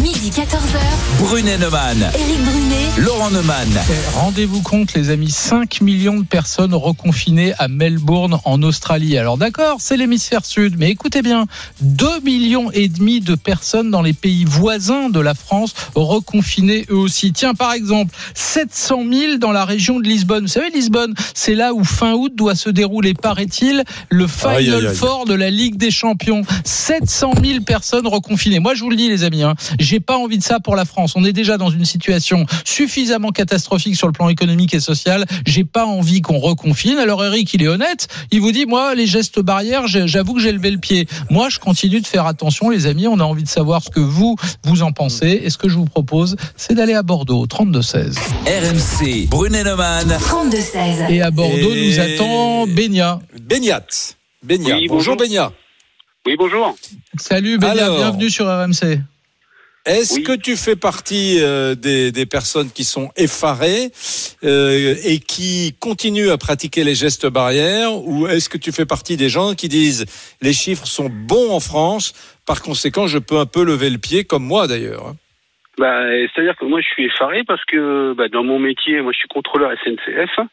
[0.00, 0.80] Midi 14h.
[1.20, 2.88] Brunet Neumann, Éric Brunet.
[2.98, 3.68] Laurent Neumann.
[4.14, 9.16] Rendez-vous compte, les amis, 5 millions de personnes reconfinées à Melbourne, en Australie.
[9.16, 11.46] Alors d'accord, c'est l'hémisphère sud, mais écoutez bien,
[11.82, 16.96] 2 millions et demi de personnes dans les pays voisins de la France reconfinées eux
[16.96, 17.32] aussi.
[17.32, 20.42] Tiens, par exemple, 700 000 dans la région de Lisbonne.
[20.42, 24.80] Vous savez, Lisbonne, c'est là où fin août doit se dérouler, paraît-il, le Aïe, Final
[24.80, 24.96] aïe, aïe.
[24.96, 26.42] Four de la Ligue des Champions.
[26.64, 28.58] 700 000 personnes reconfinées.
[28.58, 30.84] Moi, je vous le dis, les amis, hein, j'ai pas envie de ça pour la
[30.84, 31.14] France.
[31.16, 35.24] On est déjà dans une situation suffisamment catastrophique sur le plan économique et social.
[35.46, 36.98] J'ai pas envie qu'on reconfine.
[36.98, 38.08] Alors Eric, il est honnête.
[38.30, 41.06] Il vous dit, moi, les gestes barrières, j'avoue que j'ai levé le pied.
[41.30, 43.06] Moi, je continue de faire attention, les amis.
[43.06, 45.40] On a envie de savoir ce que vous, vous en pensez.
[45.44, 48.16] Et ce que je vous propose, c'est d'aller à Bordeaux, 32-16.
[48.46, 50.08] RMC, Brunet Neumann.
[50.20, 51.10] 32-16.
[51.10, 53.20] Et à Bordeaux, Et- nous attend Bénia.
[53.40, 53.80] Beignat.
[54.42, 54.76] Beignat.
[54.76, 55.16] Oui, bonjour bonjour.
[55.16, 55.52] Beignat.
[56.26, 56.76] Oui, bonjour.
[57.18, 57.96] Salut Bénia, Alors.
[57.96, 59.00] bienvenue sur RMC.
[59.86, 60.22] Est-ce Oui.
[60.24, 63.90] que tu fais partie euh, des, des personnes qui sont effarées
[64.44, 69.16] euh, et qui continuent à pratiquer les gestes barrières ou est-ce que tu fais partie
[69.16, 70.04] des gens qui disent
[70.42, 72.12] les chiffres sont bons en France,
[72.46, 75.16] par conséquent je peux un peu lever le pied comme moi d'ailleurs hein?
[75.78, 76.02] Bah,
[76.34, 79.28] C'est-à-dire que moi, je suis effaré parce que bah, dans mon métier, moi, je suis
[79.28, 80.46] contrôleur SNCF.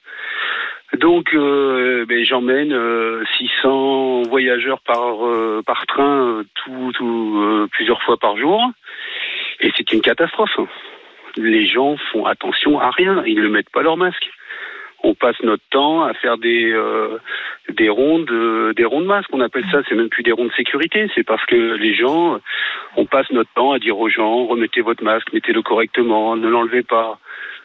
[0.97, 8.15] Donc, euh, ben, j'emmène euh, 600 voyageurs par euh, par train tout, tout plusieurs fois
[8.17, 8.61] par jour,
[9.61, 10.57] et c'est une catastrophe.
[11.35, 14.25] Les gens font attention à rien, ils ne mettent pas leur masque.
[15.03, 17.19] On passe notre temps à faire des euh,
[17.69, 19.29] des rondes euh, des rondes masques.
[19.31, 22.39] On appelle ça, c'est même plus des rondes sécurité, c'est parce que les gens,
[22.95, 26.81] on passe notre temps à dire aux gens remettez votre masque, mettez-le correctement, ne l'enlevez
[26.81, 27.19] pas.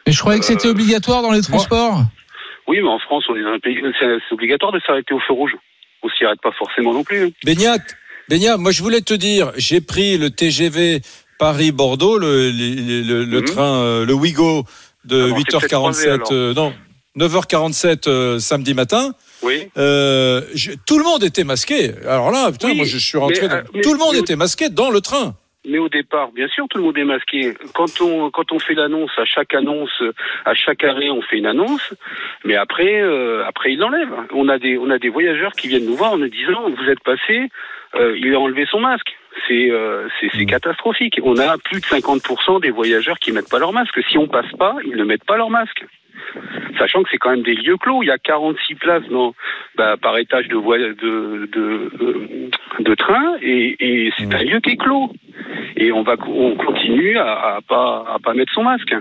[0.07, 2.01] Mais je croyais que c'était Euh, obligatoire dans les transports.
[2.69, 5.33] Oui, mais en France, on est dans un pays, c'est obligatoire de s'arrêter au feu
[5.33, 5.57] rouge.
[6.03, 7.33] On s'y arrête pas forcément non plus.
[7.45, 7.79] Beignat,
[8.29, 11.01] Beignat, moi je voulais te dire, j'ai pris le TGV
[11.43, 13.45] Paris-Bordeaux, le, le, le- le Mhm.
[13.45, 14.65] train, euh, le Ouigo
[15.05, 16.29] de Ah bon, c'est peut-être croisé, 8h47, alors.
[16.33, 16.73] euh, non,
[17.17, 19.13] 9h47 euh, samedi matin.
[19.43, 19.69] Oui.
[19.77, 21.91] Euh, je- tout le monde était masqué.
[22.09, 23.43] Alors là, putain, Oui, moi je suis rentré.
[23.43, 25.35] mais, dans- mais- tout le monde était masqué dans le train.
[25.69, 27.55] Mais au départ, bien sûr, tout le monde est masqué.
[27.75, 29.97] Quand on quand on fait l'annonce, à chaque annonce,
[30.45, 31.95] à chaque arrêt, on fait une annonce.
[32.45, 34.09] Mais après, euh, après, il l'enlève.
[34.35, 36.89] On a des on a des voyageurs qui viennent nous voir en nous disant vous
[36.91, 37.49] êtes passé,
[37.95, 39.13] euh, il a enlevé son masque.
[39.49, 41.19] C'est euh, c'est catastrophique.
[41.23, 43.99] On a plus de 50% des voyageurs qui mettent pas leur masque.
[44.11, 45.85] Si on passe pas, ils ne mettent pas leur masque.
[46.79, 48.03] Sachant que c'est quand même des lieux clos.
[48.03, 49.35] Il y a 46 places dans,
[49.77, 50.95] bah, par étage de, voie- de,
[51.53, 55.11] de, euh, de train et, et c'est un lieu qui est clos.
[55.77, 58.95] Et on va, on continue à, à pas, à pas mettre son masque.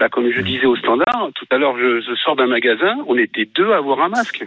[0.00, 3.16] Là, comme je disais au standard, tout à l'heure, je, je sors d'un magasin, on
[3.16, 4.44] était deux à avoir un masque.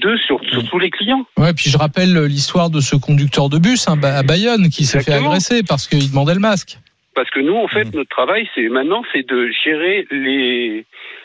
[0.00, 1.24] Deux sur, sur tous les clients.
[1.38, 5.02] Ouais, puis je rappelle l'histoire de ce conducteur de bus hein, à Bayonne qui s'est
[5.02, 6.78] fait agresser parce qu'il demandait le masque.
[7.14, 10.84] Parce que nous, en fait, notre travail, c'est maintenant, c'est de gérer les,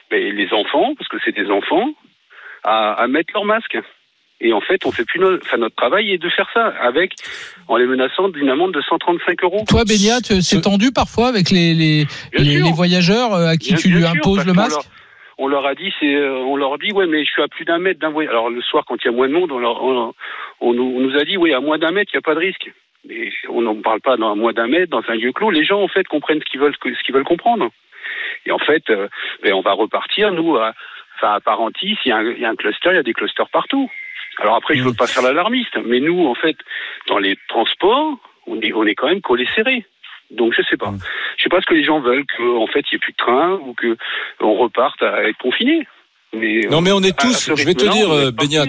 [0.09, 1.89] ben, les enfants, parce que c'est des enfants,
[2.63, 3.77] à, à mettre leur masque.
[4.43, 7.13] Et en fait, on fait plus notre, enfin, notre travail est de faire ça avec,
[7.67, 9.65] en les menaçant d'une amende de 135 euros.
[9.67, 12.07] Toi, Bénia, tu- c'est Ce- tendu parfois avec les, les,
[12.71, 14.79] voyageurs euh, à qui Bien- tu lui imposes le masque
[15.43, 17.65] on leur a dit, c'est, euh, on leur dit, ouais, mais je suis à plus
[17.65, 18.15] d'un mètre d'un.
[18.27, 20.13] Alors le soir, quand il y a moins de monde, on, leur- on-
[20.61, 22.35] on nous, on nous a dit, oui, à moins d'un mètre, il n'y a pas
[22.35, 22.71] de risque.
[23.07, 25.49] Mais on n'en parle pas dans à moins d'un mètre, dans un lieu clos.
[25.49, 27.69] Les gens, en fait, comprennent ce qu'ils veulent, ce qu'ils veulent comprendre.
[28.45, 29.07] Et en fait, euh,
[29.43, 30.73] ben, on va repartir, nous, à,
[31.17, 33.03] enfin, à Parentis, il y, a un, il y a un cluster, il y a
[33.03, 33.89] des clusters partout.
[34.37, 36.57] Alors après, je veux pas faire l'alarmiste, mais nous, en fait,
[37.07, 39.85] dans les transports, on est, on est quand même collés serrés.
[40.37, 40.93] Donc je sais pas.
[41.37, 43.17] Je sais pas ce que les gens veulent, qu'en fait il n'y ait plus de
[43.17, 43.97] train ou que
[44.39, 45.87] on reparte à être confiné.
[46.33, 47.49] Mais Non, mais on est à tous.
[47.55, 48.31] Je vais te dire, euh.
[48.31, 48.65] Beignat,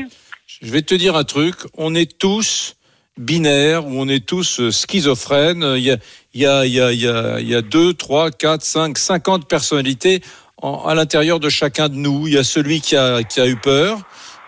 [0.63, 1.55] je vais te dire un truc.
[1.77, 2.75] On est tous
[3.19, 5.75] binaires ou on est tous euh, schizophrènes.
[5.77, 5.97] Il y a,
[6.35, 8.63] il y a, il y a, il y a, il y a 2, 3, 4,
[8.63, 10.21] 5, 50 personnalités
[10.57, 12.27] en- à l'intérieur de chacun de nous.
[12.27, 14.03] Il y a celui qui a, qui a eu peur euh,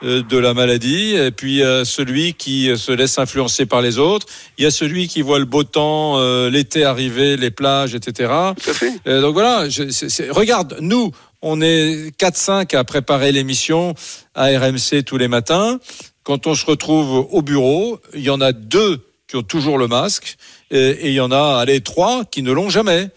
[0.05, 3.81] de la maladie, et puis il y a celui qui euh, se laisse influencer par
[3.83, 4.27] les autres.
[4.59, 8.31] Il y a celui qui voit le beau temps, euh, l'été arriver, les plages, etc.
[8.63, 8.93] Tout à fait.
[9.07, 11.11] Euh, donc voilà, je- regarde, nous,
[11.43, 13.95] on est 4-5 à préparer l'émission
[14.35, 15.79] à RMC tous les matins.
[16.23, 19.89] Quand on se retrouve au bureau, il y en a deux qui ont toujours le
[19.89, 20.37] masque
[20.71, 23.09] et, et il y en a, allez, trois qui ne l'ont jamais.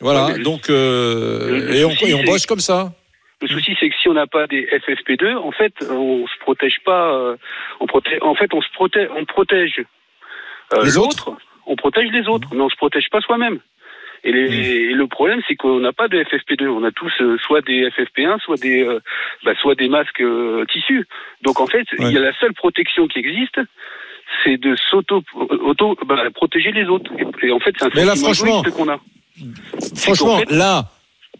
[0.00, 2.92] Voilà, le- donc euh, et, on, et on bosse comme ça.
[3.42, 6.78] Le souci, c'est que si on n'a pas des FFP2, en fait, on se protège
[6.84, 7.12] pas.
[7.14, 7.36] euh,
[7.80, 9.82] on protège, en fait, on se protège, on protège
[10.74, 11.32] euh, Les l'autre,
[11.66, 13.58] on protège les autres, mais on se protège pas soi-même.
[14.24, 16.68] Et, les- et le problème, c'est qu'on n'a pas de FFP2.
[16.68, 19.00] On a tous euh, soit des FFP1, soit des, euh,
[19.44, 21.04] bah, soit des masques euh, tissus.
[21.42, 23.58] Donc en fait, il y a la seule protection qui existe,
[24.44, 27.10] c'est de s'auto, auto, bah, protéger les autres.
[27.18, 29.00] Et, et en fait, c'est un Mais là, franchement, qu'on a.
[29.96, 30.84] Franchement, fait- là,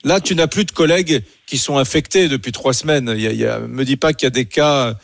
[0.04, 3.12] là, tu n'as plus de collègues qui sont infectés depuis trois semaines.
[3.14, 4.94] Il y a, il y a- me dis pas qu'il y a des cas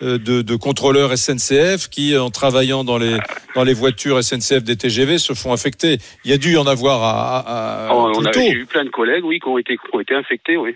[0.00, 3.18] euh, de, de contrôleurs SNCF qui, en travaillant dans les
[3.54, 5.98] dans les voitures SNCF des TGV, se font infecter.
[6.24, 8.84] Il y a dû y en avoir à, à, à Oh, on a eu plein
[8.86, 10.74] de collègues, oui, qui ont été, qui ont été infectés, oui.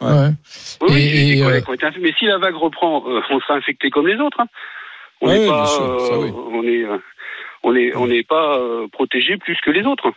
[0.00, 0.30] Ouais.
[0.80, 2.06] Oui, oui, Et- et, collègues euh, qui ont été infectés.
[2.08, 4.40] Mais si la vague reprend, euh, on sera infecté comme les autres.
[4.40, 4.46] hein.
[5.20, 6.30] On Ouais, n'est bien pas, sûr, ça, euh, oui.
[6.34, 6.98] on est, euh,
[7.62, 10.10] on est, on n'est pas euh, protégé plus que les autres.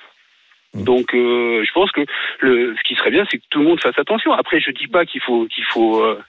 [0.73, 0.83] Mm.
[0.83, 2.01] Donc, euh, je pense que
[2.39, 4.31] le, ce qui serait bien, c'est que tout le monde fasse attention.
[4.33, 6.19] Après, je dis pas qu'il faut, qu'il faut, euh,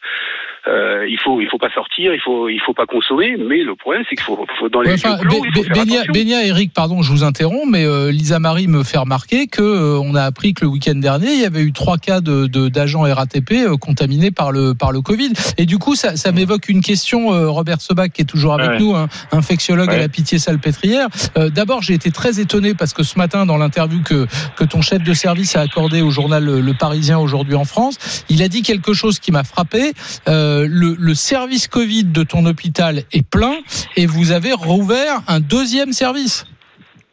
[0.67, 3.37] euh, il faut, il faut pas sortir, il faut, il faut pas consommer.
[3.39, 6.03] Mais le problème, c'est qu'il faut, faut dans les Ouais, enfin, clos, il faut Bénia.
[6.13, 9.99] Bénia, Eric, pardon, je vous interromps, mais euh, Lisa Marie me fait remarquer que euh,
[10.03, 13.03] on a appris que le week-end dernier, il y avait eu trois cas de d'agents
[13.03, 15.33] RATP euh, contaminés par le par le Covid.
[15.59, 17.33] Et du coup, ça, ça m'évoque une question.
[17.35, 18.79] euh, Robert Sebag, qui est toujours avec Ouais.
[18.79, 21.09] nous, hein, infectiologue à la Pitié-Salpêtrière.
[21.37, 24.81] Euh, D'abord, j'ai été très étonné parce que ce matin, dans l'interview que que ton
[24.83, 28.49] chef de service a accordé au journal Le, Le Parisien aujourd'hui en France, il a
[28.49, 29.93] dit quelque chose qui m'a frappé.
[30.29, 33.57] Euh, le, le service Covid de ton hôpital est plein
[33.97, 36.47] et vous avez rouvert un deuxième service.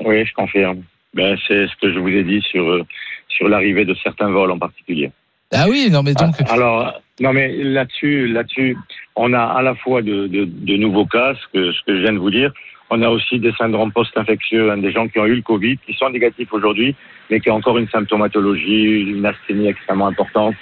[0.03, 0.83] Oui, je confirme.
[1.13, 2.85] Ben, c'est ce que je vous ai dit sur, euh,
[3.27, 5.11] sur l'arrivée de certains vols en particulier.
[5.51, 8.77] Ah oui, non mais donc Ah, Alors, non mais là-dessus, là-dessus,
[9.15, 12.01] on a à la fois de, de, de nouveaux cas, ce que, ce que je
[12.01, 12.53] viens de vous dire.
[12.89, 15.93] On a aussi des syndromes post-infectieux, hein, des gens qui ont eu le Covid, qui
[15.93, 16.95] sont négatifs aujourd'hui,
[17.29, 20.55] mais qui ont encore une symptomatologie, une asthénie extrêmement importante,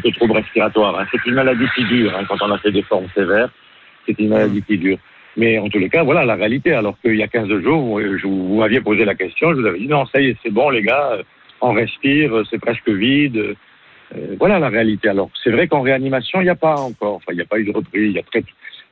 [0.00, 0.98] quelques troubles respiratoires.
[0.98, 1.06] hein.
[1.10, 2.12] C'est une maladie qui dure.
[2.16, 3.50] hein, quand on a fait des formes sévères,
[4.06, 4.98] c'est une maladie qui dure.
[5.36, 6.72] Mais en tous les cas, voilà la réalité.
[6.72, 9.60] Alors qu'il y a 15 jours, vous, je vous, vous m'aviez posé la question, je
[9.60, 11.22] vous avais dit non, ça y est, c'est bon les gars, euh,
[11.60, 13.36] on respire, euh, c'est presque vide.
[13.36, 13.54] euh,
[14.14, 15.08] euh, voilà la réalité.
[15.08, 17.58] Alors, c'est vrai qu'en réanimation, il n'y a pas encore, enfin, il n'y a pas
[17.58, 18.44] eu de reprise, il y a très,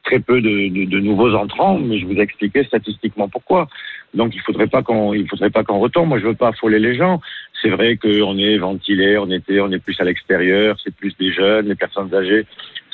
[0.03, 3.69] très peu de, de, de nouveaux entrants, mais je vous ai expliqué statistiquement pourquoi.
[4.15, 6.09] Donc, il faudrait pas qu'on, il faudrait pas qu'on retombe.
[6.09, 7.21] Moi, je veux pas affoler les gens.
[7.63, 11.33] C'est vrai qu'on est ventilé, on était, on est plus à l'extérieur, c'est plus des
[11.33, 12.47] jeunes, les personnes âgées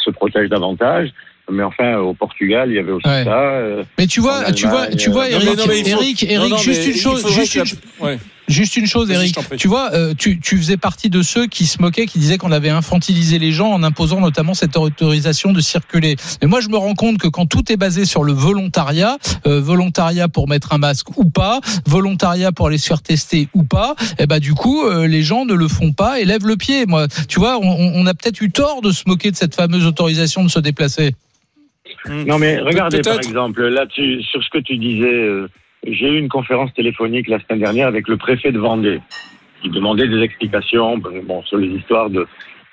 [0.04, 1.10] se protègent davantage.
[1.48, 3.22] Mais enfin, au Portugal, il y avait aussi Ouais.
[3.22, 3.40] ça.
[3.40, 5.84] euh, mais tu vois, tu vois, tu vois, euh, Non, Eric, mais non, mais il
[5.84, 7.68] faut- Eric, Non, Eric, non, juste une chose, juste une, que
[8.00, 8.18] la- ouais.
[8.48, 9.36] Juste une chose, Eric.
[9.56, 12.52] Tu vois, euh, tu, tu faisais partie de ceux qui se moquaient, qui disaient qu'on
[12.52, 16.16] avait infantilisé les gens en imposant notamment cette autorisation de circuler.
[16.40, 19.60] Mais moi, je me rends compte que quand tout est basé sur le volontariat, euh,
[19.60, 23.96] volontariat pour mettre un masque ou pas, volontariat pour aller se faire tester ou pas,
[24.18, 26.86] eh ben du coup, euh, les gens ne le font pas et lèvent le pied.
[26.86, 29.86] Moi, tu vois, on, on a peut-être eu tort de se moquer de cette fameuse
[29.86, 31.14] autorisation de se déplacer.
[32.08, 35.48] Non, mais regardez, par exemple, là-dessus, sur ce que tu disais, euh,
[35.86, 39.00] j'ai eu une conférence téléphonique la semaine dernière avec le préfet de Vendée,
[39.62, 42.26] qui demandait des explications bon, sur les histoires de,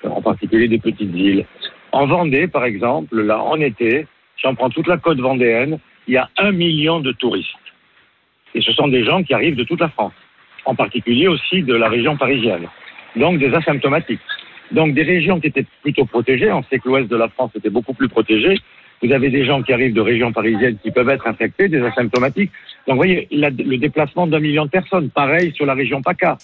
[0.04, 1.46] en particulier des petites îles.
[1.92, 4.06] En Vendée, par exemple, là, en été,
[4.38, 7.48] si on prend toute la côte vendéenne, il y a un million de touristes.
[8.54, 10.12] Et ce sont des gens qui arrivent de toute la France,
[10.64, 12.68] en particulier aussi de la région parisienne.
[13.16, 14.20] Donc des asymptomatiques.
[14.72, 17.70] Donc des régions qui étaient plutôt protégées, on sait que l'ouest de la France était
[17.70, 18.58] beaucoup plus protégé,
[19.04, 22.50] vous avez des gens qui arrivent de régions parisiennes qui peuvent être infectés, des asymptomatiques.
[22.86, 26.38] Donc, vous voyez, la- le déplacement d'un million de personnes, pareil sur la région PACA.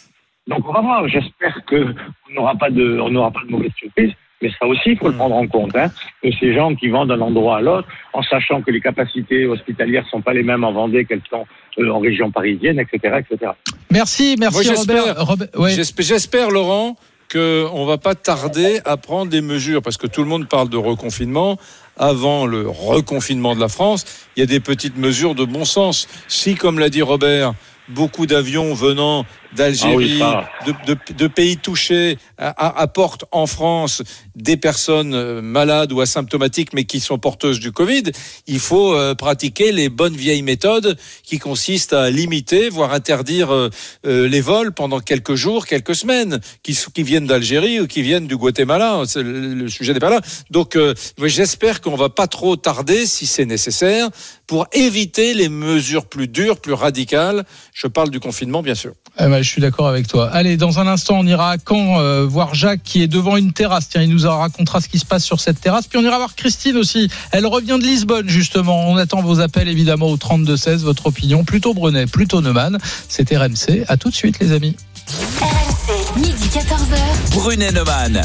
[0.46, 1.09] Donc, on va voir.
[1.09, 1.94] J'espère qu'on
[2.35, 4.12] n'aura pas de, on n'aura pas de mauvaise surprise.
[4.42, 5.77] Mais ça aussi, il faut le prendre en compte.
[5.77, 5.88] Hein,
[6.23, 10.07] que ces gens qui vont d'un endroit à l'autre, en sachant que les capacités hospitalières
[10.11, 11.46] sont pas les mêmes en Vendée qu'elles sont
[11.79, 13.53] euh, en région parisienne, etc., etc.
[13.90, 15.27] Merci, merci Moi, j'espère- Robert.
[15.27, 15.70] Robert- ouais.
[15.99, 16.96] J'espère, Laurent,
[17.31, 20.77] qu'on va pas tarder à prendre des mesures, parce que tout le monde parle de
[20.79, 21.59] reconfinement.
[22.02, 26.08] Avant le reconfinement de la France, il y a des petites mesures de bon sens.
[26.28, 27.52] Si, comme l'a dit Robert,
[27.90, 34.02] beaucoup d'avions venant d'Algérie, Ah oui, de, de- de pays touchés, apportent en France
[34.36, 38.04] des personnes euh, malades ou asymptomatiques, mais qui sont porteuses du Covid,
[38.46, 43.68] il faut euh, pratiquer les bonnes vieilles méthodes qui consistent à limiter, voire interdire euh,
[44.06, 48.26] euh, les vols pendant quelques jours, quelques semaines, qui, qui viennent d'Algérie ou qui viennent
[48.26, 49.02] du Guatemala.
[49.16, 50.20] Le, le sujet n'est pas là.
[50.50, 54.08] Donc, euh, j'espère qu'on va pas trop tarder, si c'est nécessaire,
[54.46, 57.44] pour éviter les mesures plus dures, plus radicales.
[57.72, 58.92] Je parle du confinement, bien sûr.
[59.18, 60.31] Eh ben, je suis d'accord avec toi.
[60.33, 63.53] Allez, dans un instant, on ira à Caen euh, voir Jacques qui est devant une
[63.53, 63.88] terrasse.
[63.88, 65.87] Tiens, il nous racontera ce qui se passe sur cette terrasse.
[65.87, 67.11] Puis on ira voir Christine aussi.
[67.33, 68.88] Elle revient de Lisbonne, justement.
[68.88, 70.79] On attend vos appels, évidemment, au 32-16.
[70.79, 72.79] Votre opinion, plutôt Brunet, plutôt Neumann.
[73.09, 73.85] C'est RMC.
[73.88, 74.77] À tout de suite, les amis.
[75.09, 77.35] RMC, midi 14h.
[77.35, 78.23] Brunet Neumann.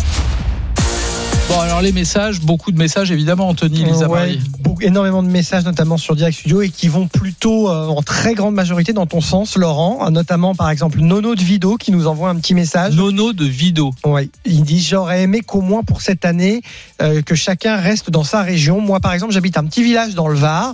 [1.48, 4.40] Bon, alors les messages, beaucoup de messages, évidemment, Anthony, Lisa Ouais,
[4.82, 8.56] énormément de messages, notamment sur Direct Studio, et qui vont plutôt euh, en très grande
[8.56, 10.06] majorité dans ton sens, Laurent.
[10.06, 12.96] Euh, Notamment, par exemple, Nono de Vido qui nous envoie un petit message.
[12.96, 13.94] Nono de Vido.
[14.06, 14.30] Ouais.
[14.46, 16.62] Il dit J'aurais aimé qu'au moins pour cette année,
[17.02, 18.82] euh, que chacun reste dans sa région.
[18.82, 20.74] Moi, par exemple, j'habite un petit village dans le Var.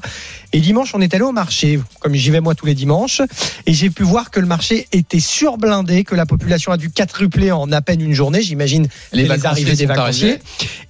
[0.53, 3.21] Et dimanche, on est allé au marché, comme j'y vais moi tous les dimanches.
[3.65, 7.51] Et j'ai pu voir que le marché était surblindé, que la population a dû quadrupler
[7.51, 8.41] en à peine une journée.
[8.41, 10.39] J'imagine Les les, arrivées des vacanciers.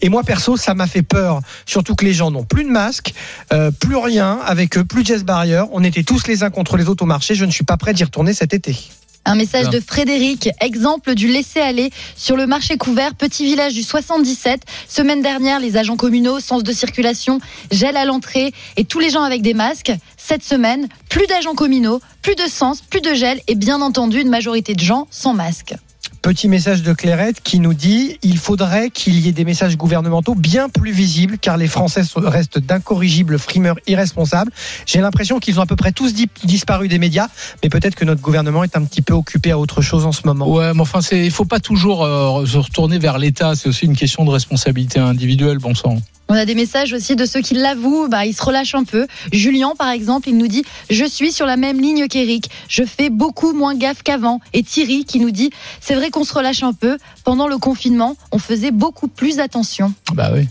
[0.01, 1.41] Et moi, perso, ça m'a fait peur.
[1.65, 3.13] Surtout que les gens n'ont plus de masque,
[3.53, 5.67] euh, plus rien avec eux, plus de geste barrière.
[5.71, 7.35] On était tous les uns contre les autres au marché.
[7.35, 8.75] Je ne suis pas prêt d'y retourner cet été.
[9.23, 14.63] Un message de Frédéric, exemple du laisser-aller sur le marché couvert, petit village du 77.
[14.87, 17.39] Semaine dernière, les agents communaux, sens de circulation,
[17.71, 19.93] gel à l'entrée et tous les gens avec des masques.
[20.17, 24.29] Cette semaine, plus d'agents communaux, plus de sens, plus de gel et bien entendu une
[24.29, 25.75] majorité de gens sans masque.
[26.21, 30.35] Petit message de Clairette qui nous dit il faudrait qu'il y ait des messages gouvernementaux
[30.35, 34.51] bien plus visibles car les Français restent d'incorrigibles frimeurs irresponsables.
[34.85, 37.27] J'ai l'impression qu'ils ont à peu près tous di- disparu des médias,
[37.63, 40.21] mais peut-être que notre gouvernement est un petit peu occupé à autre chose en ce
[40.25, 40.47] moment.
[40.47, 43.55] Ouais, mais enfin, il faut pas toujours euh, se retourner vers l'État.
[43.55, 45.97] C'est aussi une question de responsabilité individuelle, bon sang.
[46.31, 49.05] On a des messages aussi de ceux qui l'avouent, bah, ils se relâchent un peu.
[49.33, 53.09] Julien, par exemple, il nous dit Je suis sur la même ligne qu'Eric, je fais
[53.09, 54.39] beaucoup moins gaffe qu'avant.
[54.53, 55.49] Et Thierry qui nous dit
[55.81, 56.97] C'est vrai qu'on se relâche un peu.
[57.25, 59.93] Pendant le confinement, on faisait beaucoup plus attention.
[60.13, 60.47] Bah oui.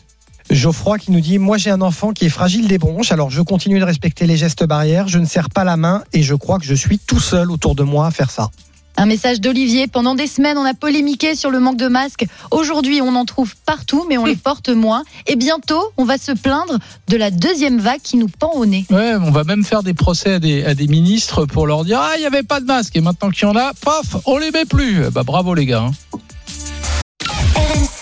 [0.50, 3.40] Geoffroy qui nous dit Moi j'ai un enfant qui est fragile des bronches, alors je
[3.40, 6.58] continue de respecter les gestes barrières, je ne serre pas la main et je crois
[6.58, 8.50] que je suis tout seul autour de moi à faire ça.
[8.96, 9.86] Un message d'Olivier.
[9.86, 12.26] Pendant des semaines, on a polémiqué sur le manque de masques.
[12.50, 15.04] Aujourd'hui, on en trouve partout, mais on les porte moins.
[15.26, 18.84] Et bientôt, on va se plaindre de la deuxième vague qui nous pend au nez.
[18.90, 21.98] Ouais, on va même faire des procès à des, à des ministres pour leur dire
[22.02, 22.94] Ah, il n'y avait pas de masque.
[22.96, 25.08] Et maintenant qu'il y en a, paf, on les met plus.
[25.10, 25.84] Bah bravo les gars.
[25.88, 26.18] hein.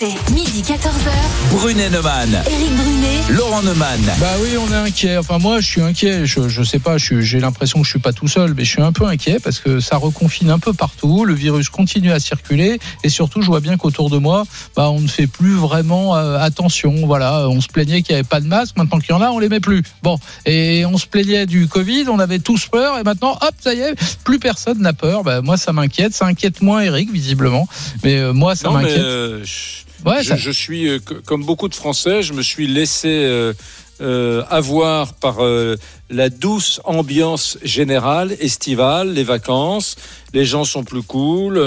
[0.01, 1.51] RMC, midi 14h.
[1.51, 2.29] Brunet Neumann.
[2.49, 3.21] Éric Brunet.
[3.31, 3.99] Laurent Neumann.
[4.19, 5.17] Bah oui, on est inquiet.
[5.17, 6.25] Enfin, moi, je suis inquiet.
[6.25, 8.81] Je, je sais pas, j'ai l'impression que je suis pas tout seul, mais je suis
[8.81, 11.25] un peu inquiet parce que ça reconfine un peu partout.
[11.25, 15.01] Le virus continue à circuler et surtout, je vois bien qu'autour de moi, bah, on
[15.01, 16.93] ne fait plus vraiment euh, attention.
[17.05, 18.77] Voilà, on se plaignait qu'il n'y avait pas de masque.
[18.77, 19.83] Maintenant qu'il y en a, on les met plus.
[20.03, 22.05] Bon, et on se plaignait du Covid.
[22.09, 25.23] On avait tous peur et maintenant, hop, ça y est, plus personne n'a peur.
[25.23, 26.13] Bah, moi, ça m'inquiète.
[26.13, 27.67] Ça inquiète moins Eric, visiblement.
[28.03, 28.97] Mais euh, moi, ça m'inquiète.
[28.99, 29.43] euh,
[30.05, 33.07] Ouais, je, ça- je suis, euh, co- comme beaucoup de Français, je me suis laissé
[33.09, 33.53] euh,
[34.01, 35.39] euh, avoir par
[36.09, 39.97] la douce ambiance générale, estivale, les vacances.
[40.33, 41.57] Les gens sont plus cool,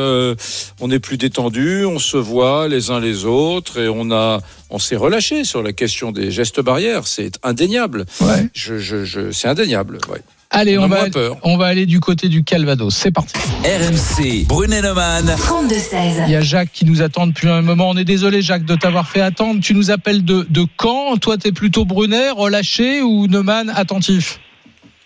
[0.80, 4.40] on est plus détendu, on se voit les uns les autres et on a,
[4.70, 7.06] on s'est relâché sur la question des gestes barrières.
[7.06, 8.06] C'est indéniable.
[8.22, 8.48] Ouais.
[8.54, 9.98] Je, je, je, c'est indéniable.
[10.08, 10.22] Ouais.
[10.54, 11.36] Allez, on va, peur.
[11.42, 12.94] on va aller du côté du Calvados.
[12.94, 13.32] C'est parti.
[13.64, 14.46] RMC.
[14.46, 15.24] Brunet Neumann.
[15.24, 16.24] 32-16.
[16.26, 17.88] Il y a Jacques qui nous attend depuis un moment.
[17.88, 19.60] On est désolé, Jacques, de t'avoir fait attendre.
[19.62, 21.16] Tu nous appelles de, de Caen.
[21.16, 24.40] Toi, t'es plutôt Brunet, relâché ou Neumann, attentif?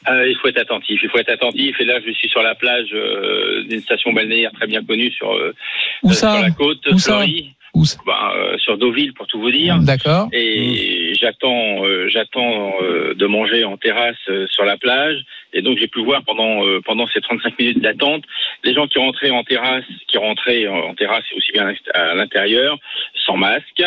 [0.09, 1.01] Euh, il faut être attentif.
[1.03, 1.81] Il faut être attentif.
[1.81, 5.33] Et là, je suis sur la plage euh, d'une station balnéaire très bien connue sur,
[5.33, 5.55] euh,
[6.03, 9.51] Où ça sur la côte Où Fleury, Où ben, euh, sur Deauville pour tout vous
[9.51, 9.77] dire.
[9.81, 10.29] D'accord.
[10.33, 15.19] Et j'attends, euh, j'attends euh, de manger en terrasse euh, sur la plage.
[15.53, 18.25] Et donc j'ai pu voir pendant euh, pendant ces 35 minutes d'attente
[18.65, 22.79] les gens qui rentraient en terrasse, qui rentraient en terrasse aussi bien à l'intérieur,
[23.27, 23.83] sans masque.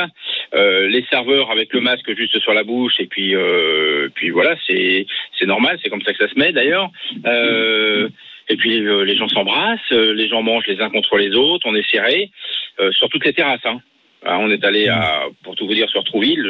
[0.53, 2.99] Euh, les serveurs avec le masque juste sur la bouche.
[2.99, 5.07] Et puis euh, puis voilà, c'est
[5.39, 6.91] c'est normal, c'est comme ça que ça se met d'ailleurs.
[7.25, 8.07] Euh,
[8.49, 11.67] et puis euh, les gens s'embrassent, euh, les gens mangent les uns contre les autres,
[11.67, 12.31] on est serré
[12.79, 13.65] euh, sur toutes les terrasses.
[13.65, 13.79] Hein.
[14.25, 16.45] Ah, On est allé à, pour tout vous dire, sur Trouville.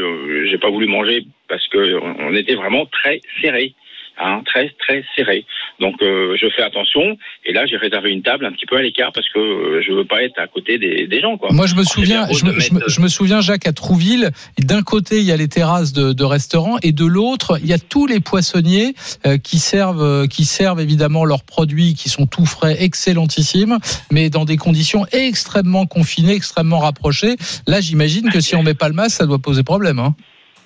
[0.46, 3.76] J'ai pas voulu manger parce que on était vraiment très serré.
[4.20, 5.46] Hein, très très serré.
[5.80, 8.82] Donc euh, je fais attention et là j'ai réservé une table un petit peu à
[8.82, 11.50] l'écart parce que euh, je veux pas être à côté des, des gens quoi.
[11.52, 14.32] Moi, je me souviens, je me, je me- mettre- je me souviens, Jacques, à Trouville,
[14.60, 17.74] d'un côté, il y a les terrasses de, de restaurants, et de l'autre, il y
[17.74, 18.94] a tous les poissonniers
[19.26, 23.78] euh, qui servent, euh, qui servent évidemment leurs produits, qui sont tout frais, excellentissimes,
[24.12, 27.36] mais dans des conditions extrêmement confinées, extrêmement rapprochées.
[27.68, 30.00] Là, j'imagine que si on met pas le masque, ça doit poser problème.
[30.00, 30.16] Hein.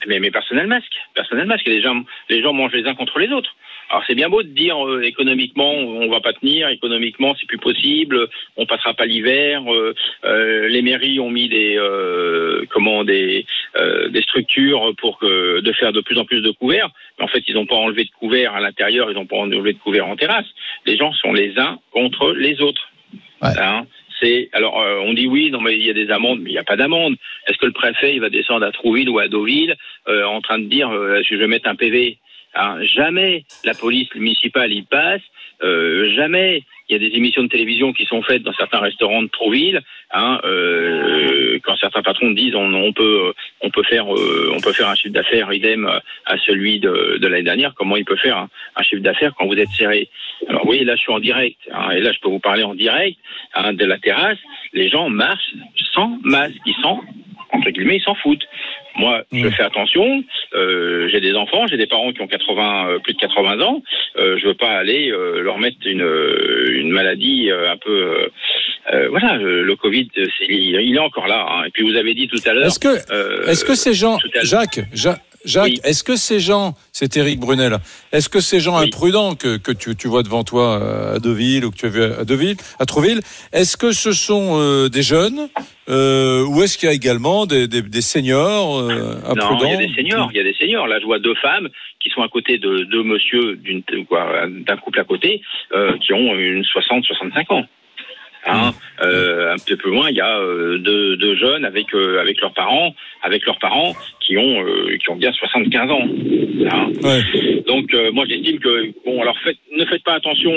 [0.08, 1.68] Mais, mais personnel masque, personnel masque.
[1.68, 3.56] Et les gens, les gens mangent les uns contre les autres.
[3.90, 7.60] Alors c'est bien beau de dire euh, économiquement on va pas tenir, économiquement c'est plus
[7.60, 9.62] possible, on passera pas l'hiver.
[9.72, 9.94] euh,
[10.26, 15.72] euh, les mairies ont mis des euh, comment des euh, des structures pour que de
[15.74, 16.90] faire de plus en plus de couverts.
[17.20, 19.74] Mais en fait ils n'ont pas enlevé de couverts à l'intérieur, ils n'ont pas enlevé
[19.74, 20.48] de couverts en terrasse.
[20.86, 22.90] Les gens sont les uns contre les autres.
[23.44, 23.50] Ouais.
[23.60, 23.86] Hein
[24.54, 26.60] alors euh, on dit oui non mais il y a des amendes mais il n'y
[26.60, 27.16] a pas d'amende.
[27.48, 29.76] Est-ce que le préfet il va descendre à Trouville ou à Deauville
[30.08, 32.18] euh, en train de dire euh, je vais mettre un PV
[32.56, 35.22] Hein, jamais la police municipale y passe,
[35.62, 36.64] euh, jamais.
[36.90, 39.82] Il y a des émissions de télévision qui sont faites dans certains restaurants de Trouville,
[40.12, 44.90] hein, euh, quand certains patrons disent on, peut on peut faire euh, on peut faire
[44.90, 45.90] un chiffre d'affaires idem
[46.26, 49.70] à celui de, l'année dernière, comment il peut faire un, chiffre d'affaires quand vous êtes
[49.70, 50.10] serré?
[50.50, 52.76] Alors oui, là je suis en direct, hein, et là je peux vous parler en
[52.76, 53.18] direct
[53.54, 54.40] hein, de la terrasse,
[54.74, 55.54] les gens marchent
[55.94, 57.02] sans masque, ils s'en
[57.54, 58.46] entre guillemets ils s'en foutent.
[58.96, 60.24] Moi, je fais attention.
[60.54, 63.82] Euh, j'ai des enfants, j'ai des parents qui ont 80, euh, plus de 80 ans.
[64.18, 68.30] Euh, je veux pas aller euh, leur mettre une, euh, une maladie euh, un peu.
[69.10, 71.46] voilà, le, Covid, il, il est encore là.
[71.50, 71.64] hein.
[71.68, 72.68] Et puis vous avez dit tout à l'heure.
[72.68, 75.80] Est-ce que, euh, est-ce que ces gens, Jacques, Ja- Jacques, Oui.
[75.84, 77.78] est-ce que ces gens, c'est Éric Brunel,
[78.12, 78.86] est-ce que ces gens Oui.
[78.88, 82.04] imprudents que, que tu, tu vois devant toi à Deauville ou que tu as vu
[82.04, 83.20] à Deauville, à Trouville,
[83.52, 85.50] est-ce que ce sont euh, des jeunes
[85.90, 89.72] euh, ou est-ce qu'il y a également des, des, des seniors euh, Non, imprudents il
[89.72, 90.88] y a des seniors, il y a des seniors.
[90.88, 91.68] Là, je vois deux femmes
[92.00, 95.42] qui sont à côté de deux monsieur d'un couple à côté,
[95.74, 97.66] euh, qui ont une 60, 65 ans.
[98.46, 99.06] Hein, Mmh.
[99.06, 102.42] euh, un peu plus loin, il y a euh, deux, deux jeunes avec euh, avec
[102.42, 106.08] leurs parents, avec leurs parents qui ont euh, qui ont bien 75 ans.
[106.72, 106.92] Hein.
[107.04, 107.62] Ouais.
[107.66, 110.54] Donc euh, moi j'estime que bon alors faites, ne faites pas attention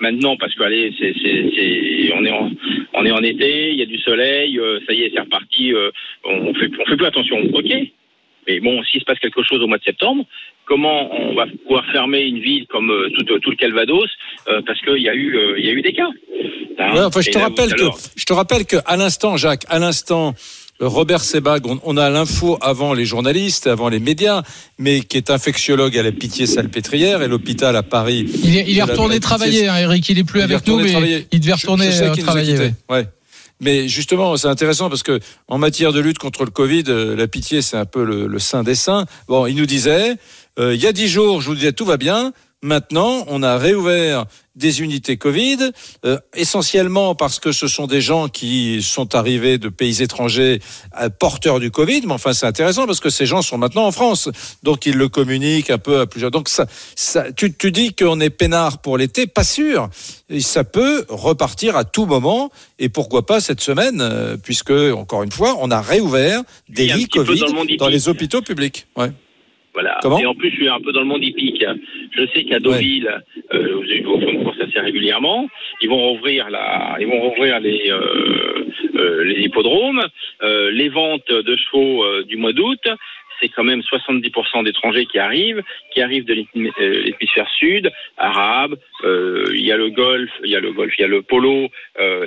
[0.00, 2.50] maintenant parce que allez c'est c'est c'est on est en
[2.94, 5.72] on est en été, il y a du soleil, euh, ça y est c'est reparti,
[5.72, 5.90] euh,
[6.24, 7.38] on fait on fait plus attention.
[7.52, 7.72] Ok,
[8.46, 10.24] mais bon s'il se passe quelque chose au mois de septembre,
[10.66, 14.08] comment on va pouvoir fermer une ville comme euh, tout, tout le Calvados
[14.48, 16.08] euh, parce qu'il y a eu euh, il y a eu des cas.
[16.78, 17.84] Hein Ouais, enfin, je te rappelle que,
[18.16, 20.34] je te rappelle que, à l'instant, Jacques, à l'instant,
[20.82, 24.42] euh, Robert Sebag, on, on a l'info avant les journalistes, avant les médias,
[24.78, 28.26] mais qui est infectiologue à la Pitié-Salpêtrière et l'hôpital à Paris.
[28.44, 30.06] Il est, il est retourné travailler, hein, Eric.
[30.10, 31.26] Il est plus Il avec nous, mais travailler.
[31.32, 32.58] il devait Je- retourner je sais euh, travailler.
[32.90, 33.06] ouais.
[33.60, 37.26] Mais justement, c'est intéressant parce que en matière de lutte contre le Covid, euh, la
[37.26, 39.06] pitié, c'est un peu le, le saint des saints.
[39.28, 40.16] Bon, il nous disait,
[40.58, 42.32] euh, il y a dix jours, je vous disais, tout va bien.
[42.62, 45.58] Maintenant, on a réouvert des unités Covid,
[46.06, 50.60] euh, essentiellement parce que ce sont des gens qui sont arrivés de pays étrangers
[50.98, 52.02] euh, porteurs du Covid.
[52.06, 54.30] Mais enfin, c'est intéressant parce que ces gens sont maintenant en France,
[54.62, 56.30] donc ils le communiquent un peu à plusieurs.
[56.30, 59.90] Donc ça, ça tu, tu dis qu'on est peinard pour l'été, pas sûr.
[60.30, 65.22] Et ça peut repartir à tout moment et pourquoi pas cette semaine, euh, puisque encore
[65.22, 68.86] une fois, on a réouvert des lits Covid dans le dans les hôpitaux publics.
[68.96, 69.12] Ouais.
[69.76, 69.98] Voilà.
[70.00, 71.62] Comment et en plus, je suis un peu dans le monde hippique.
[72.16, 73.10] Je sais qu'à Deauville,
[73.52, 75.48] euh, vous font une course assez régulièrement.
[75.82, 78.64] Ils vont rouvrir la, ils vont rouvrir les, euh,
[78.96, 80.02] euh, les hippodromes,
[80.42, 82.80] les ventes de chevaux du mois d'août.
[83.38, 85.62] C'est quand même 70% d'étrangers qui arrivent,
[85.92, 88.76] qui arrivent de l'hémi- l'hémisphère sud, arabe.
[89.04, 91.68] Il y a le golf, il y a le golf, il y a le polo.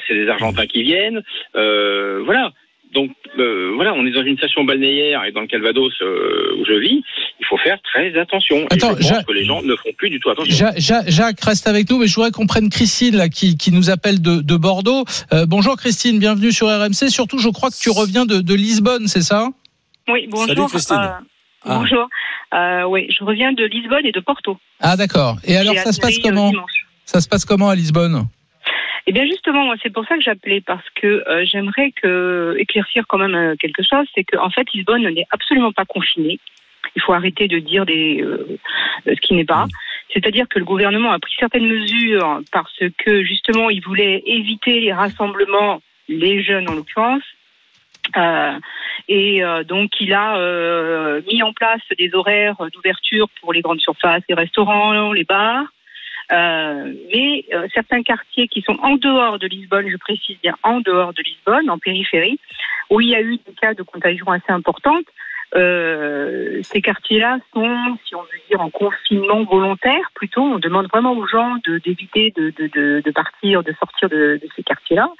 [0.07, 1.23] c'est des Argentins qui viennent.
[1.55, 2.51] Voilà.
[2.93, 6.65] Donc euh, voilà, on est dans une station balnéaire et dans le Calvados euh, où
[6.65, 7.03] je vis,
[7.39, 8.65] il faut faire très attention.
[8.71, 10.51] Attends, et je pense Jacques- que les gens ne font plus du tout attention.
[10.55, 13.71] Ja- Ja- Jacques reste avec nous, mais je voudrais qu'on prenne Christine là, qui, qui
[13.71, 15.05] nous appelle de, de Bordeaux.
[15.33, 17.09] Euh, bonjour Christine, bienvenue sur RMC.
[17.09, 19.49] Surtout, je crois que tu reviens de, de Lisbonne, c'est ça?
[20.07, 20.47] Oui, bonjour.
[20.47, 20.97] Salut, Christine.
[20.97, 21.25] Euh,
[21.65, 21.77] Ah.
[21.79, 22.07] Bonjour.
[22.55, 24.57] Euh, oui, je reviens de Lisbonne et de Porto.
[24.79, 25.35] Ah d'accord.
[25.43, 26.49] Et alors ça se passe comment?
[26.49, 26.71] dimanche.
[27.05, 28.23] Ça se passe comment à Lisbonne?
[29.07, 33.05] Eh bien justement, moi, c'est pour ça que j'appelais parce que euh, j'aimerais que éclaircir
[33.07, 36.39] quand même euh, quelque chose, c'est qu'en en fait Lisbonne n'est absolument pas confinée.
[36.95, 38.57] Il faut arrêter de dire des, euh,
[39.05, 39.65] ce qui n'est pas.
[40.13, 44.93] C'est-à-dire que le gouvernement a pris certaines mesures parce que justement il voulait éviter les
[44.93, 47.23] rassemblements, les jeunes en l'occurrence.
[48.17, 48.59] Euh,
[49.07, 53.81] et euh, donc il a euh, mis en place des horaires d'ouverture pour les grandes
[53.81, 55.65] surfaces, les restaurants, les bars.
[56.31, 60.79] Euh, mais euh, certains quartiers qui sont en dehors de Lisbonne, je précise bien en
[60.79, 62.39] dehors de Lisbonne, en périphérie,
[62.89, 65.05] où il y a eu des cas de contagion assez importantes,
[65.55, 70.11] euh, ces quartiers-là sont, si on veut dire, en confinement volontaire.
[70.13, 74.39] Plutôt, on demande vraiment aux gens d'éviter de, de, de, de partir, de sortir de
[74.55, 75.11] ces quartiers-là.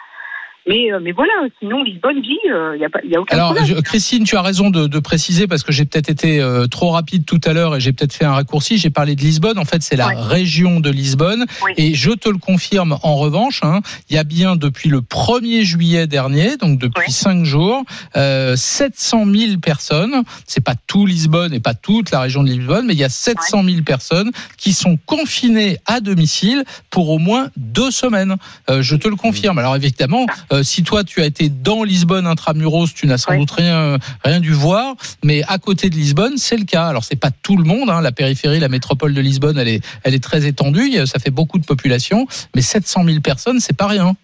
[0.70, 3.56] Mais, euh, mais voilà, sinon Lisbonne vit, il n'y a, pas- y a aucun Alors,
[3.56, 3.76] problème.
[3.78, 6.92] je- Christine, tu as raison de, de préciser parce que j'ai peut-être été euh, trop
[6.92, 8.78] rapide tout à l'heure et j'ai peut-être fait un raccourci.
[8.78, 9.58] J'ai parlé de Lisbonne.
[9.58, 10.16] En fait, c'est la Ouais.
[10.16, 11.46] région de Lisbonne.
[11.66, 11.72] Oui.
[11.78, 15.64] Et je te le confirme en revanche, hein, il y a bien depuis le 1er
[15.64, 17.12] juillet dernier, donc depuis Ouais.
[17.12, 17.84] cinq jours,
[18.16, 20.24] euh, 700 000 personnes.
[20.46, 23.10] C'est pas tout Lisbonne et pas toute la région de Lisbonne, mais il y a
[23.10, 28.36] 700 000 personnes qui sont confinées à domicile pour au moins deux semaines.
[28.70, 29.58] Euh, je te le confirme.
[29.58, 30.26] Alors évidemment,
[30.60, 34.40] euh, si toi tu as été dans Lisbonne intramuros, tu n'as sans doute rien rien
[34.40, 36.88] dû voir, mais à côté de Lisbonne, c'est le cas.
[36.88, 37.90] Alors c'est pas tout le monde.
[37.90, 38.02] Hein.
[38.02, 40.92] La périphérie, la métropole de Lisbonne, elle est elle est très étendue.
[41.06, 44.16] Ça fait beaucoup de population, mais 700 000 personnes, c'est pas rien.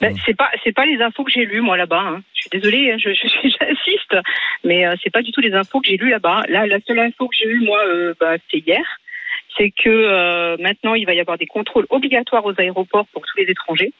[0.00, 2.00] Ben, c'est pas c'est pas les infos que j'ai lues moi là-bas.
[2.00, 2.22] hein.
[2.34, 4.16] Je suis désolée, hein, je, j'insiste,
[4.64, 6.42] mais euh, c'est pas du tout les infos que j'ai lues là-bas.
[6.48, 8.84] Là, la seule info que j'ai eue moi, euh, bah, c'est hier,
[9.56, 13.38] c'est que euh, maintenant il va y avoir des contrôles obligatoires aux aéroports pour tous
[13.38, 13.92] les étrangers.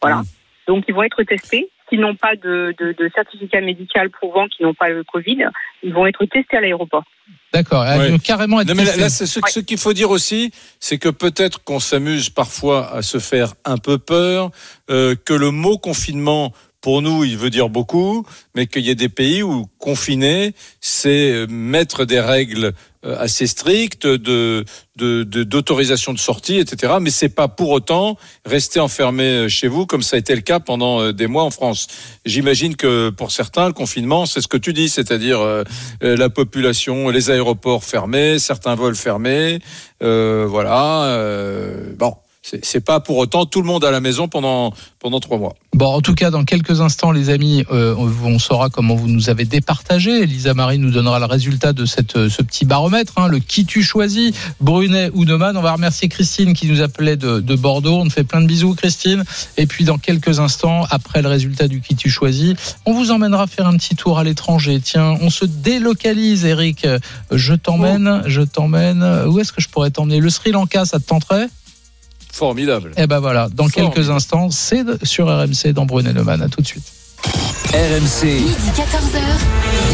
[0.00, 0.22] Voilà.
[0.68, 1.68] Donc ils vont être testés.
[1.88, 5.46] S'ils n'ont pas de, de, de certificat médical prouvant qu'ils n'ont pas le Covid,
[5.82, 7.02] ils vont être testés à l'aéroport.
[7.52, 7.86] D'accord.
[7.86, 8.18] Elle Ouais.
[8.18, 9.00] carrément être Non, mais là, testée.
[9.00, 13.00] là, c'est ce, ce qu'il faut dire aussi, c'est que peut-être qu'on s'amuse parfois à
[13.00, 14.50] se faire un peu peur,
[14.90, 18.24] euh, que le mot confinement, pour nous, il veut dire beaucoup,
[18.54, 22.72] mais qu'il y a des pays où confiner, c'est euh, mettre des règles
[23.04, 24.64] euh, assez strictes de
[24.96, 26.94] de- d'autorisation de, sortie, etc.
[27.00, 30.40] Mais c'est pas pour autant rester enfermé euh, chez vous comme ça a été le
[30.40, 31.86] cas pendant des mois en France.
[32.24, 35.64] J'imagine que pour certains, le confinement, c'est ce que tu dis, c'est-à-dire euh,
[36.00, 39.58] la population, les aéroports fermés, certains vols fermés,
[40.02, 41.04] euh, voilà.
[41.06, 45.38] euh, bon, c'est pas pour autant tout le monde à la maison pendant pendant trois
[45.38, 45.54] mois.
[45.74, 49.30] Bon, en tout cas, dans quelques instants, les amis, euh, on saura comment vous nous
[49.30, 50.22] avez départagé.
[50.22, 53.64] Elisa Marie nous donnera le résultat de cette, euh, ce petit baromètre, hein, le qui
[53.64, 55.56] tu choisis, Brunet ou Neumann.
[55.56, 57.98] On va remercier Christine qui nous appelait de, de Bordeaux.
[57.98, 59.24] On fait plein de bisous, Christine.
[59.56, 63.46] Et puis, dans quelques instants, après le résultat du qui tu choisis, on vous emmènera
[63.46, 64.80] faire un petit tour à l'étranger.
[64.80, 66.86] Tiens, on se délocalise, Eric.
[67.30, 69.04] Je t'emmène, je t'emmène.
[69.28, 70.18] Où est-ce que je pourrais t'emmener?
[70.18, 71.48] Le Sri Lanka, ça te tenterait?
[72.38, 72.92] Formidable.
[72.96, 73.94] Eh ben voilà, dans Formidable.
[73.94, 76.40] quelques instants, c'est sur RMC dans Brunet Neumann.
[76.40, 76.84] À tout de suite.
[77.24, 79.20] RMC, Midi 14h.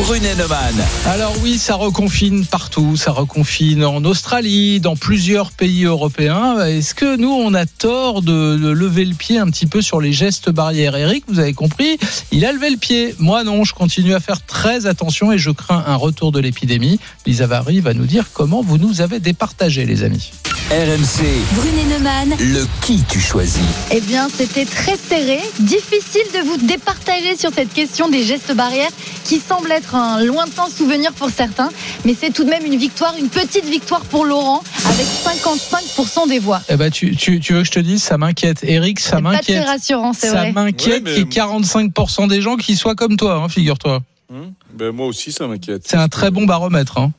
[0.05, 0.75] Brunet Neumann.
[1.07, 6.65] Alors oui, ça reconfine partout, ça reconfine en Australie, dans plusieurs pays européens.
[6.67, 10.01] Est-ce que nous, on a tort de, de lever le pied un petit peu sur
[10.01, 10.95] les gestes barrières?
[10.97, 11.99] Eric, vous avez compris,
[12.31, 13.15] il a levé le pied.
[13.19, 17.01] Moi non, je continue à faire très attention et je crains un retour de l'épidémie.
[17.27, 20.31] Lisa Vary va nous dire comment vous nous avez départagé les amis.
[20.71, 22.35] RMC, Brunet Neumann.
[22.39, 23.61] le qui tu choisis.
[23.91, 25.41] Eh bien, c'était très serré.
[25.61, 28.91] Difficile de vous départager sur cette question des gestes barrières
[29.25, 31.71] qui semble être un lointain souvenir pour certains.
[32.05, 36.39] Mais c'est tout de même une victoire, une petite victoire pour Laurent avec 55% des
[36.39, 36.61] voix.
[36.69, 38.59] Eh ben, tu, tu, tu veux que je te dise, ça m'inquiète.
[38.65, 39.65] Eric, ça C'est m'inquiète.
[39.65, 40.53] rassurant, c'est Ça vrai.
[40.53, 44.01] m'inquiète Ouais, mais- qu'il y ait 45% des gens qui soient comme toi, hein, figure-toi.
[44.33, 45.83] Hum ben, moi aussi, ça m'inquiète.
[45.87, 46.99] C'est un très bon baromètre.
[46.99, 47.13] Hein.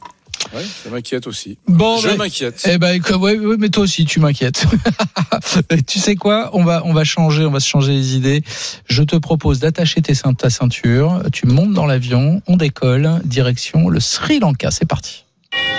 [0.53, 1.57] Ouais, ça m'inquiète aussi.
[1.67, 2.65] Bon, Je ben- m'inquiète.
[2.71, 4.65] Eh ben, écoute, ouais, ouais, mais toi aussi, tu m'inquiètes.
[5.87, 8.43] tu sais quoi On va, on va changer, on va se changer les idées.
[8.87, 11.23] Je te propose d'attacher ta ceinture.
[11.33, 14.71] Tu montes dans l'avion, on décolle, direction le Sri Lanka.
[14.71, 15.24] C'est parti.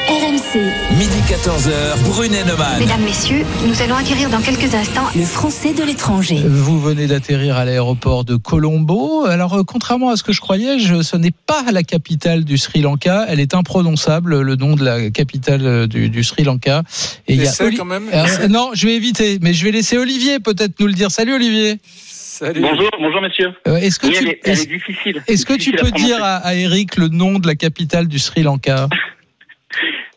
[0.09, 0.61] RMC.
[0.97, 2.79] Midi 14h, Brunet Neumann.
[2.79, 6.41] Mesdames, Messieurs, nous allons acquérir dans quelques instants Le français de l'étranger.
[6.47, 9.25] Vous venez d'atterrir à l'aéroport de Colombo.
[9.27, 12.57] Alors, euh, contrairement à ce que je croyais, je, ce n'est pas la capitale du
[12.57, 13.25] Sri Lanka.
[13.29, 16.83] Elle est imprononçable, le nom de la capitale euh, du, du Sri Lanka.
[17.27, 18.05] Et il y a Essaie Oli- quand même.
[18.15, 21.11] Euh, non, je vais éviter, mais je vais laisser Olivier peut-être nous le dire.
[21.11, 21.81] Salut Olivier.
[21.93, 22.61] Salut.
[22.61, 23.53] Bonjour, bonjour messieurs.
[23.67, 25.23] Euh, Est-ce que Oui, tu, elle est, elle est-ce- est difficile.
[25.27, 28.19] Est-ce que tu à peux dire à, à Eric le nom de la capitale du
[28.21, 28.89] Sri Lanka?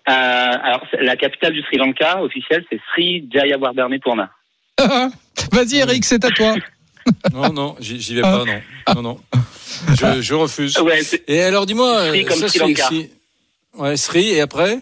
[0.05, 4.29] Alors, c'est- la capitale du Sri Lanka officielle, c'est Sri Jayawardenepurna.
[5.51, 6.55] Vas-y Eric, c'est à toi.
[7.33, 8.37] Non, non, j'y vais Ah.
[8.37, 8.61] pas, non.
[8.95, 9.19] Non, non.
[9.99, 10.77] Je, je refuse.
[10.79, 12.87] Ouais, c'est Et alors, dis-moi, Sri euh, comme ça, Sri c'est- Lanka.
[12.89, 13.11] si-
[13.75, 14.79] Ouais, Sri, et après.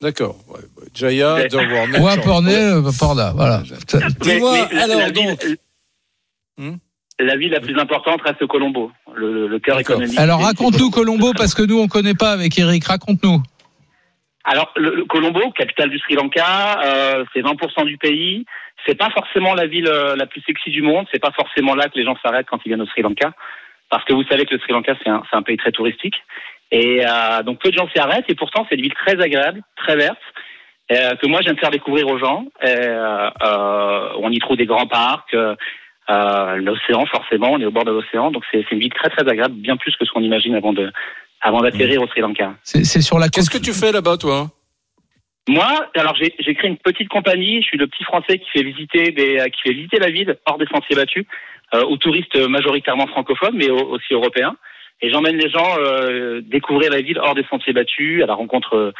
[0.00, 0.36] D'accord.
[0.48, 0.88] Ouais, ouais.
[0.94, 2.12] Jaya, Ouais.
[2.12, 3.62] Un porné, euh, Porda, voilà.
[4.20, 5.46] Dis-moi, alors, la donc.
[6.58, 6.76] Hmm
[7.18, 10.18] La ville la plus importante reste Colombo, le, le- cœur économique.
[10.18, 12.84] Alors raconte-nous Colombo parce que nous on connaît pas avec Eric.
[12.84, 13.42] Raconte-nous.
[14.44, 18.44] Alors, le, le Colombo, capitale du Sri Lanka, euh, c'est 20% du pays.
[18.86, 21.06] C'est pas forcément la ville euh, la plus sexy du monde.
[21.10, 23.32] C'est pas forcément là que les gens s'arrêtent quand ils viennent au Sri Lanka,
[23.90, 26.14] parce que vous savez que le Sri Lanka c'est un, un pays très touristique.
[26.70, 28.26] Et euh, donc peu de gens s'y arrêtent.
[28.28, 30.18] Et pourtant, c'est une ville très agréable, très verte,
[30.92, 32.44] euh, que moi j'aime faire découvrir aux gens.
[32.62, 35.34] Et, euh, euh, on y trouve des grands parcs.
[36.10, 39.10] Euh, l'océan, forcément, on est au bord de l'océan, donc c'est c'est une ville très
[39.10, 40.92] très agréable, bien plus que ce qu'on imagine avant de
[41.40, 42.54] avant d'atterrir au Sri Lanka.
[42.62, 43.34] C'est c'est sur la côte.
[43.34, 44.48] Qu'est-ce que tu fais là-bas, toi?
[45.48, 47.62] Moi, alors j'ai j'ai créé une petite compagnie.
[47.62, 50.58] Je suis le petit Français qui fait visiter des, qui fait visiter la ville hors
[50.58, 51.24] des sentiers battus
[51.74, 54.56] euh, aux touristes majoritairement francophones, mais au- aussi européens.
[55.02, 58.74] Et j'emmène les gens euh, découvrir la ville hors des sentiers battus, à la rencontre
[58.76, 58.92] euh,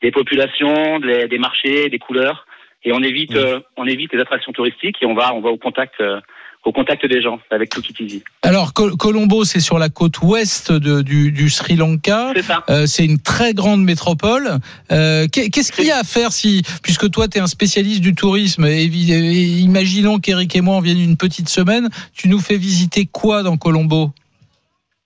[0.00, 2.46] des populations, des, des marchés, des couleurs.
[2.84, 5.58] Et on évite, euh, on évite les attractions touristiques et on va, on va au
[5.58, 6.20] contact, euh,
[6.64, 8.22] au contact des gens avec tout Easy.
[8.42, 12.32] Alors Col- Colombo, c'est sur la côte ouest de- du, du Sri Lanka.
[12.36, 12.64] C'est ça.
[12.68, 14.58] Euh, c'est une très grande métropole.
[14.92, 18.02] Euh, qu'est- Qu'est-ce qu'il y a à faire si, puisque toi tu es un spécialiste
[18.02, 22.28] du tourisme, et, évi- et imaginons qu'Eric et moi on vienne une petite semaine, tu
[22.28, 24.10] nous fais visiter quoi dans Colombo?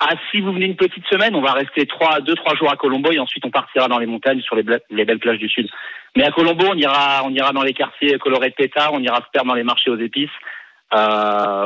[0.00, 2.76] Ah, si vous venez une petite semaine, on va rester trois, deux, trois jours à
[2.76, 5.68] Colombo et ensuite on partira dans les montagnes sur les, belles plages du sud.
[6.16, 9.18] Mais à Colombo, on ira, on ira dans les quartiers colorés de pétard, on ira
[9.18, 10.28] se perdre dans les marchés aux épices,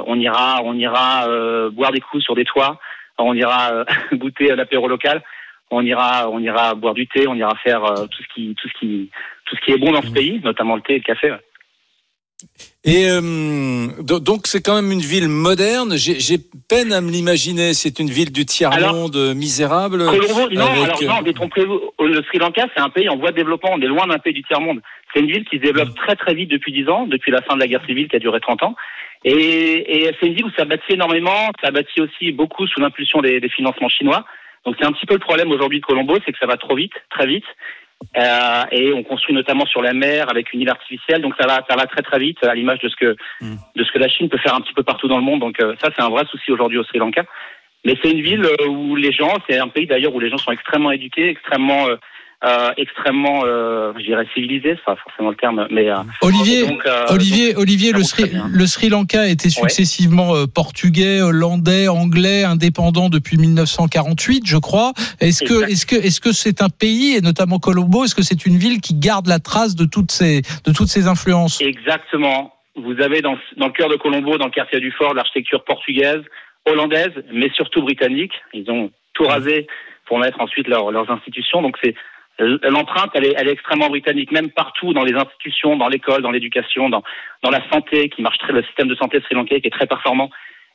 [0.06, 2.78] on ira, on ira euh, boire des coups sur des toits,
[3.18, 3.84] on ira euh,
[4.16, 5.22] goûter l'apéro local,
[5.70, 8.68] on ira, on ira boire du thé, on ira faire euh, tout ce qui, tout
[8.68, 9.10] ce qui,
[9.46, 11.30] tout ce qui est bon dans ce pays, notamment le thé et le café.
[11.30, 11.40] ouais.
[12.84, 15.94] Et euh, do- donc c'est quand même une ville moderne.
[15.96, 17.74] J'ai peine à me l'imaginer.
[17.74, 19.98] C'est une ville du tiers monde euh, misérable.
[20.06, 21.80] Colombo, non, avec, alors euh, non, détrompez-vous.
[21.98, 23.70] Le Sri Lanka, c'est un pays en voie de développement.
[23.72, 24.80] On est loin d'un pays du tiers-monde.
[25.12, 27.56] C'est une ville qui se développe très très vite depuis 10 ans, depuis la fin
[27.56, 28.76] de la guerre civile qui a duré 30 ans.
[29.24, 33.20] Et, et c'est une ville où ça bâtit énormément, ça bâtit aussi beaucoup sous l'impulsion
[33.20, 34.24] des, des financements chinois.
[34.64, 36.76] Donc c'est un petit peu le problème aujourd'hui de Colombo, c'est que ça va trop
[36.76, 37.46] vite, très vite.
[38.16, 41.64] Euh, et on construit notamment sur la mer avec une île artificielle, donc ça va,
[41.68, 43.16] ça va très très vite, à l'image de ce que
[43.74, 45.40] de ce que la Chine peut faire un petit peu partout dans le monde.
[45.40, 47.24] Donc euh, ça, c'est un vrai souci aujourd'hui au Sri Lanka.
[47.84, 50.38] Mais c'est une ville euh, où les gens, c'est un pays d'ailleurs où les gens
[50.38, 51.96] sont extrêmement éduqués, extrêmement, euh,
[52.44, 56.86] euh, extrêmement, euh, je dirais civilisés, c'est pas forcément le terme, mais euh, Olivier, donc,
[56.86, 63.08] euh, Olivier, Olivier, le Sri, le Sri Lanka était successivement euh, portugais, hollandais, anglais, indépendant
[63.08, 64.92] depuis 1948, je crois.
[65.20, 68.46] Est-ce que, est-ce que, est-ce que c'est un pays et notamment Colombo, est-ce que c'est
[68.46, 71.60] une ville qui garde la trace de toutes ces, de toutes ces influences?
[71.60, 72.54] Exactement.
[72.76, 76.22] Vous avez dans, dans le cœur de Colombo, dans le quartier du Fort, l'architecture portugaise,
[76.66, 78.32] hollandaise, mais surtout britannique.
[78.54, 79.66] Ils ont tout rasé
[80.06, 81.60] pour mettre ensuite leur- leurs institutions.
[81.62, 81.94] Donc c'est
[82.38, 86.30] l'empreinte, elle est, elle est extrêmement britannique, même partout dans les institutions, dans l'école, dans
[86.30, 87.02] l'éducation, dans,
[87.42, 90.30] dans la santé, qui marche très, le système de santé sri-lankais qui est très performant.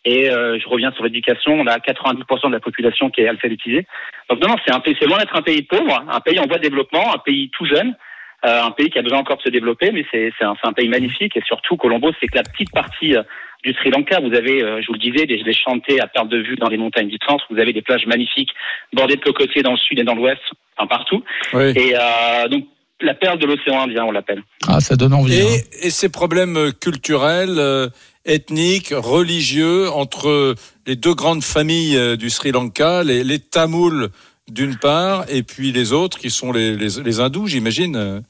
[0.06, 3.88] Et euh, je reviens sur l'éducation, on a 90% de la population qui est alphabétisée.
[4.30, 6.46] Donc non, non, c'est un pays, c'est loin d'être un pays pauvre, un pays en
[6.46, 7.96] voie de développement, un pays tout jeune,
[8.44, 11.36] un pays qui a besoin encore de se développer, mais c'est c'est un, pays magnifique.
[11.38, 13.24] Et surtout, Colombo, c'est que la petite partie euh,
[13.64, 16.28] du Sri Lanka, vous avez, euh, je vous le disais, des, des chantés à perte
[16.30, 18.52] de vue dans les montagnes du centre, vous avez des plages magnifiques
[18.92, 20.42] bordées de cocotiers dans le sud et dans l'ouest,
[20.78, 21.24] enfin partout.
[21.54, 21.72] Oui.
[21.76, 22.66] Et euh, donc,
[23.02, 24.44] la perle de l'océan Indien, on l'appelle.
[24.68, 25.40] Ah, ça donne envie.
[25.40, 25.46] hein.
[25.82, 27.88] Et, et ces problèmes euh, culturels, euh,
[28.26, 34.10] ethniques, religieux entre les deux grandes familles euh, du Sri Lanka, les, les Tamouls
[34.52, 38.24] d'une part, et puis les autres qui sont les, les, les hindous, j'imagine.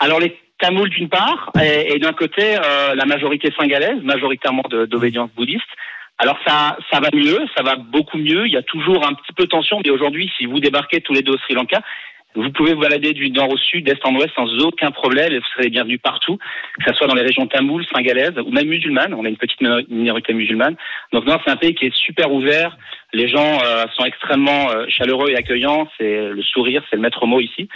[0.00, 5.30] Alors les Tamouls d'une part, et, et d'un côté euh, la majorité singalaise, majoritairement d'obédience
[5.36, 5.72] bouddhiste.
[6.18, 8.46] Alors ça, ça va mieux, ça va beaucoup mieux.
[8.46, 11.14] Il y a toujours un petit peu de tension, mais aujourd'hui, si vous débarquez tous
[11.14, 11.80] les deux au Sri Lanka,
[12.34, 15.38] vous pouvez vous balader du nord au sud, d'est en ouest, sans aucun problème, et
[15.38, 19.14] vous serez bienvenus partout, que ce soit dans les régions tamoules, singalaises, ou même musulmanes.
[19.14, 20.76] On a une petite minor- minorité musulmane.
[21.12, 22.76] Donc non, c'est un pays qui est super ouvert.
[23.14, 25.88] Les gens euh, sont extrêmement euh, chaleureux et accueillants.
[25.96, 27.68] C'est le sourire, c'est le maître mot ici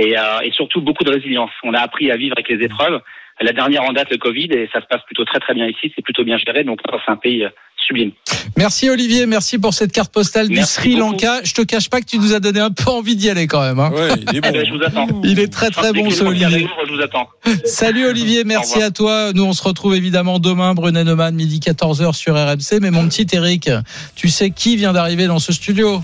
[0.00, 1.50] et, euh, et surtout beaucoup de résilience.
[1.64, 3.00] On a appris à vivre avec les épreuves.
[3.40, 5.92] La dernière en date, le Covid, et ça se passe plutôt très très bien ici.
[5.94, 7.50] C'est plutôt bien géré, donc c'est un pays euh,
[7.86, 8.10] sublime.
[8.56, 11.12] Merci Olivier, merci pour cette carte postale du Sri beaucoup.
[11.12, 11.40] Lanka.
[11.44, 13.60] Je te cache pas que tu nous as donné un peu envie d'y aller quand
[13.60, 13.78] même.
[13.78, 13.92] hein.
[13.94, 14.50] Ouais, il est Eh bon.
[14.50, 15.06] ben, je vous attends.
[15.22, 16.66] Il est très très bon ce Olivier.
[16.84, 17.28] je vous attends.
[17.64, 19.32] Salut Olivier, merci à toi.
[19.32, 22.80] Nous on se retrouve évidemment demain, Brunet Neumann, midi 14h sur RMC.
[22.82, 23.70] Mais mon petit Eric,
[24.16, 26.00] tu sais qui vient d'arriver dans ce studio?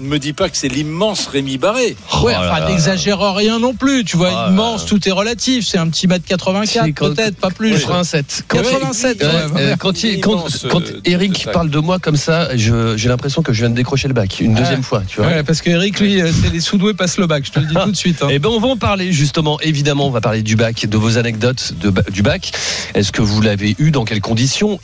[0.00, 1.96] Ne me dis pas que c'est l'immense Rémi Barré.
[2.22, 4.04] Ouais, là enfin n'exagère rien non plus.
[4.04, 5.66] Tu vois, Ah, immense, tout est relatif.
[5.66, 7.70] C'est un petit mètre 84 C'est quand- peut-être, pas plus.
[7.72, 8.44] 87.
[8.48, 9.56] Quand, 87 Ouais, quand même.
[9.56, 13.42] euh, quand, il- quand, Immense, quand euh, Eric parle de moi comme ça, j'ai l'impression
[13.42, 14.60] que je viens de décrocher le bac une Ah.
[14.60, 15.26] deuxième fois, tu vois.
[15.28, 17.44] Ouais, parce que Eric, lui, euh, c'est les sous-doués passent le bac.
[17.46, 18.20] Je te le dis tout de suite.
[18.22, 18.28] hein.
[18.30, 19.60] Eh ben, on va en parler justement.
[19.60, 22.50] Évidemment, on va parler du bac, de vos anecdotes de, du bac.
[22.94, 24.80] Est-ce que vous l'avez eu Dans quelles conditions?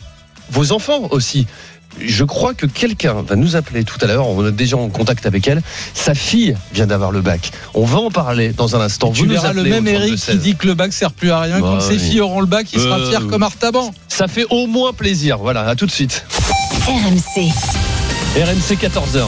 [0.52, 1.46] Vos enfants aussi.
[1.99, 4.28] Je crois que quelqu'un va nous appeler tout à l'heure.
[4.28, 5.61] On est déjà en contact avec elle.
[5.95, 7.51] Sa fille vient d'avoir le bac.
[7.74, 9.11] On va en parler dans un instant.
[9.12, 10.30] tu Vous nous verras le même Eric 32-16.
[10.30, 11.61] qui dit que le bac sert plus à rien.
[11.61, 13.93] Bah Quand ses filles auront le bac, il sera Euh, fier comme Artaban.
[14.09, 15.38] Ça fait au moins plaisir.
[15.38, 16.24] Voilà, à tout de suite.
[16.86, 17.51] RMC.
[18.36, 19.26] RMC 14h.